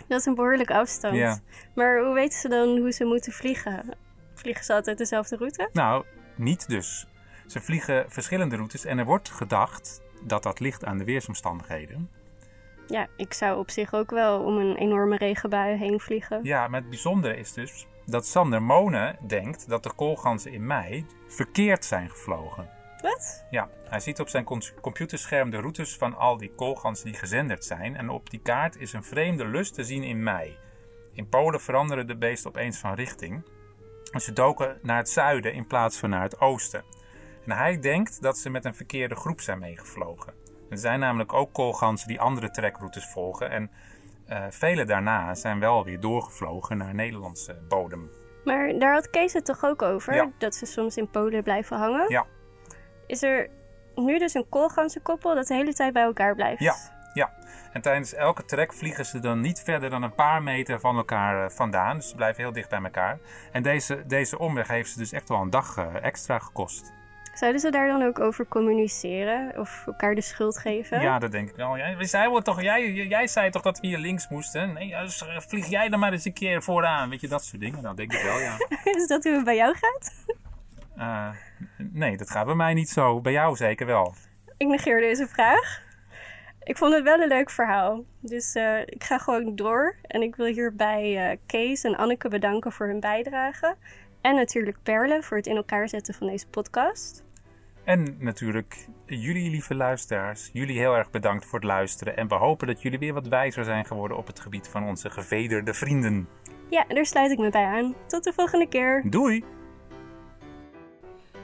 Dat 0.07 0.19
is 0.19 0.25
een 0.25 0.35
behoorlijke 0.35 0.73
afstand. 0.73 1.15
Ja. 1.15 1.39
Maar 1.75 2.03
hoe 2.03 2.13
weten 2.13 2.39
ze 2.39 2.49
dan 2.49 2.77
hoe 2.77 2.91
ze 2.91 3.03
moeten 3.03 3.31
vliegen? 3.31 3.97
Vliegen 4.33 4.63
ze 4.63 4.73
altijd 4.73 4.97
dezelfde 4.97 5.35
route? 5.35 5.69
Nou, 5.73 6.05
niet 6.35 6.67
dus. 6.67 7.07
Ze 7.47 7.61
vliegen 7.61 8.05
verschillende 8.07 8.55
routes 8.55 8.85
en 8.85 8.97
er 8.97 9.05
wordt 9.05 9.29
gedacht 9.29 10.01
dat 10.23 10.43
dat 10.43 10.59
ligt 10.59 10.85
aan 10.85 10.97
de 10.97 11.03
weersomstandigheden. 11.03 12.09
Ja, 12.87 13.07
ik 13.17 13.33
zou 13.33 13.59
op 13.59 13.69
zich 13.69 13.93
ook 13.93 14.09
wel 14.09 14.43
om 14.43 14.57
een 14.57 14.75
enorme 14.75 15.17
regenbui 15.17 15.77
heen 15.77 15.99
vliegen. 15.99 16.39
Ja, 16.43 16.67
maar 16.67 16.79
het 16.79 16.89
bijzondere 16.89 17.37
is 17.37 17.53
dus 17.53 17.87
dat 18.05 18.27
Sander 18.27 18.61
Monen 18.61 19.17
denkt 19.27 19.69
dat 19.69 19.83
de 19.83 19.93
koolganzen 19.95 20.51
in 20.51 20.67
mei 20.67 21.05
verkeerd 21.27 21.85
zijn 21.85 22.09
gevlogen. 22.09 22.69
Wat? 23.05 23.45
Ja, 23.49 23.69
hij 23.89 23.99
ziet 23.99 24.19
op 24.19 24.29
zijn 24.29 24.45
computerscherm 24.81 25.49
de 25.49 25.57
routes 25.57 25.97
van 25.97 26.17
al 26.17 26.37
die 26.37 26.51
koolganzen 26.55 27.05
die 27.05 27.15
gezenderd 27.15 27.65
zijn. 27.65 27.95
En 27.95 28.09
op 28.09 28.29
die 28.29 28.39
kaart 28.39 28.77
is 28.77 28.93
een 28.93 29.03
vreemde 29.03 29.45
lus 29.45 29.71
te 29.71 29.83
zien 29.83 30.03
in 30.03 30.23
mei. 30.23 30.57
In 31.13 31.29
Polen 31.29 31.61
veranderen 31.61 32.07
de 32.07 32.17
beesten 32.17 32.49
opeens 32.49 32.77
van 32.77 32.93
richting. 32.93 33.43
En 34.11 34.21
ze 34.21 34.33
doken 34.33 34.79
naar 34.81 34.97
het 34.97 35.09
zuiden 35.09 35.53
in 35.53 35.67
plaats 35.67 35.97
van 35.97 36.09
naar 36.09 36.21
het 36.21 36.39
oosten. 36.39 36.83
En 37.45 37.51
hij 37.51 37.79
denkt 37.79 38.21
dat 38.21 38.37
ze 38.37 38.49
met 38.49 38.65
een 38.65 38.75
verkeerde 38.75 39.15
groep 39.15 39.41
zijn 39.41 39.59
meegevlogen. 39.59 40.33
Er 40.69 40.77
zijn 40.77 40.99
namelijk 40.99 41.33
ook 41.33 41.53
koolganzen 41.53 42.07
die 42.07 42.21
andere 42.21 42.51
trekroutes 42.51 43.05
volgen. 43.05 43.49
En 43.49 43.71
eh, 44.25 44.45
vele 44.49 44.85
daarna 44.85 45.35
zijn 45.35 45.59
wel 45.59 45.83
weer 45.83 45.99
doorgevlogen 45.99 46.77
naar 46.77 46.95
Nederlandse 46.95 47.57
bodem. 47.67 48.09
Maar 48.43 48.79
daar 48.79 48.93
had 48.93 49.09
Kees 49.09 49.33
het 49.33 49.45
toch 49.45 49.63
ook 49.65 49.81
over? 49.81 50.15
Ja. 50.15 50.31
Dat 50.37 50.55
ze 50.55 50.65
soms 50.65 50.97
in 50.97 51.09
Polen 51.09 51.43
blijven 51.43 51.77
hangen? 51.77 52.09
Ja. 52.09 52.25
Is 53.07 53.23
er 53.23 53.49
nu 53.95 54.19
dus 54.19 54.33
een 54.33 54.49
koolganzenkoppel 54.49 55.35
dat 55.35 55.47
de 55.47 55.53
hele 55.53 55.73
tijd 55.73 55.93
bij 55.93 56.03
elkaar 56.03 56.35
blijft? 56.35 56.61
Ja, 56.61 56.75
ja. 57.13 57.33
En 57.73 57.81
tijdens 57.81 58.13
elke 58.13 58.45
trek 58.45 58.73
vliegen 58.73 59.05
ze 59.05 59.19
dan 59.19 59.41
niet 59.41 59.61
verder 59.61 59.89
dan 59.89 60.03
een 60.03 60.15
paar 60.15 60.43
meter 60.43 60.79
van 60.79 60.97
elkaar 60.97 61.45
eh, 61.45 61.49
vandaan. 61.49 61.95
Dus 61.95 62.09
ze 62.09 62.15
blijven 62.15 62.43
heel 62.43 62.51
dicht 62.51 62.69
bij 62.69 62.83
elkaar. 62.83 63.19
En 63.51 63.63
deze, 63.63 64.03
deze 64.07 64.39
omweg 64.39 64.67
heeft 64.67 64.91
ze 64.91 64.97
dus 64.97 65.11
echt 65.11 65.29
wel 65.29 65.41
een 65.41 65.49
dag 65.49 65.77
eh, 65.77 65.85
extra 66.01 66.39
gekost. 66.39 66.93
Zouden 67.33 67.61
ze 67.61 67.71
daar 67.71 67.87
dan 67.87 68.03
ook 68.03 68.19
over 68.19 68.47
communiceren? 68.47 69.59
Of 69.59 69.83
elkaar 69.87 70.15
de 70.15 70.21
schuld 70.21 70.57
geven? 70.57 71.01
Ja, 71.01 71.19
dat 71.19 71.31
denk 71.31 71.49
ik 71.49 71.55
wel. 71.55 71.77
Jij, 71.77 72.05
zeiden 72.05 72.43
toch, 72.43 72.61
jij, 72.61 72.91
jij 72.93 73.27
zei 73.27 73.49
toch 73.49 73.61
dat 73.61 73.79
we 73.79 73.87
hier 73.87 73.97
links 73.97 74.29
moesten? 74.29 74.73
Nee, 74.73 74.89
dus 74.89 75.23
vlieg 75.37 75.67
jij 75.67 75.89
dan 75.89 75.99
maar 75.99 76.11
eens 76.11 76.25
een 76.25 76.33
keer 76.33 76.63
vooraan. 76.63 77.09
Weet 77.09 77.21
je, 77.21 77.27
dat 77.27 77.43
soort 77.43 77.61
dingen. 77.61 77.81
Nou, 77.81 77.95
denk 77.95 78.13
ik 78.13 78.21
wel, 78.21 78.39
ja. 78.39 78.57
Is 78.97 79.07
dat 79.07 79.23
hoe 79.23 79.33
het 79.33 79.43
bij 79.43 79.55
jou 79.55 79.75
gaat? 79.75 80.13
Nee, 81.77 82.17
dat 82.17 82.29
gaat 82.29 82.45
bij 82.45 82.55
mij 82.55 82.73
niet 82.73 82.89
zo. 82.89 83.21
Bij 83.21 83.31
jou 83.31 83.55
zeker 83.55 83.85
wel. 83.85 84.13
Ik 84.57 84.67
negeer 84.67 84.99
deze 84.99 85.27
vraag. 85.27 85.83
Ik 86.63 86.77
vond 86.77 86.93
het 86.93 87.03
wel 87.03 87.19
een 87.19 87.27
leuk 87.27 87.49
verhaal. 87.49 88.03
Dus 88.19 88.55
eh, 88.55 88.79
ik 88.79 89.03
ga 89.03 89.17
gewoon 89.17 89.55
door. 89.55 89.95
En 90.01 90.21
ik 90.21 90.35
wil 90.35 90.45
hierbij 90.45 91.29
eh, 91.29 91.37
Kees 91.45 91.83
en 91.83 91.97
Anneke 91.97 92.29
bedanken 92.29 92.71
voor 92.71 92.87
hun 92.87 92.99
bijdrage. 92.99 93.75
En 94.21 94.35
natuurlijk 94.35 94.77
Perle 94.83 95.23
voor 95.23 95.37
het 95.37 95.47
in 95.47 95.55
elkaar 95.55 95.89
zetten 95.89 96.13
van 96.13 96.27
deze 96.27 96.47
podcast. 96.47 97.23
En 97.83 98.15
natuurlijk 98.19 98.87
jullie 99.05 99.49
lieve 99.49 99.75
luisteraars. 99.75 100.49
Jullie 100.53 100.77
heel 100.77 100.95
erg 100.95 101.09
bedankt 101.09 101.45
voor 101.45 101.59
het 101.59 101.67
luisteren. 101.67 102.17
En 102.17 102.27
we 102.27 102.35
hopen 102.35 102.67
dat 102.67 102.81
jullie 102.81 102.99
weer 102.99 103.13
wat 103.13 103.27
wijzer 103.27 103.63
zijn 103.63 103.85
geworden 103.85 104.17
op 104.17 104.27
het 104.27 104.39
gebied 104.39 104.67
van 104.67 104.83
onze 104.83 105.09
gevederde 105.09 105.73
vrienden. 105.73 106.27
Ja, 106.69 106.85
daar 106.87 107.05
sluit 107.05 107.31
ik 107.31 107.37
me 107.37 107.49
bij 107.49 107.65
aan. 107.65 107.95
Tot 108.07 108.23
de 108.23 108.33
volgende 108.33 108.67
keer. 108.67 109.03
Doei! 109.09 109.54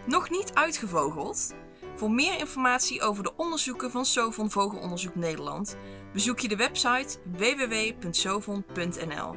Nog 0.06 0.30
niet 0.30 0.54
uitgevogeld? 0.54 1.54
Voor 1.96 2.12
meer 2.12 2.40
informatie 2.40 3.02
over 3.02 3.24
de 3.24 3.36
onderzoeken 3.36 3.92
van 3.92 4.06
Sovon 4.06 4.52
Vogelonderzoek 4.52 5.16
Nederland 5.16 5.78
bezoek 6.14 6.40
je 6.40 6.48
de 6.48 6.56
website 6.56 7.18
www.sovon.nl. 7.38 9.36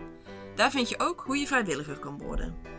Daar 0.55 0.71
vind 0.71 0.89
je 0.89 0.99
ook 0.99 1.23
hoe 1.27 1.39
je 1.39 1.47
vrijwilliger 1.47 1.99
kan 1.99 2.19
worden. 2.19 2.74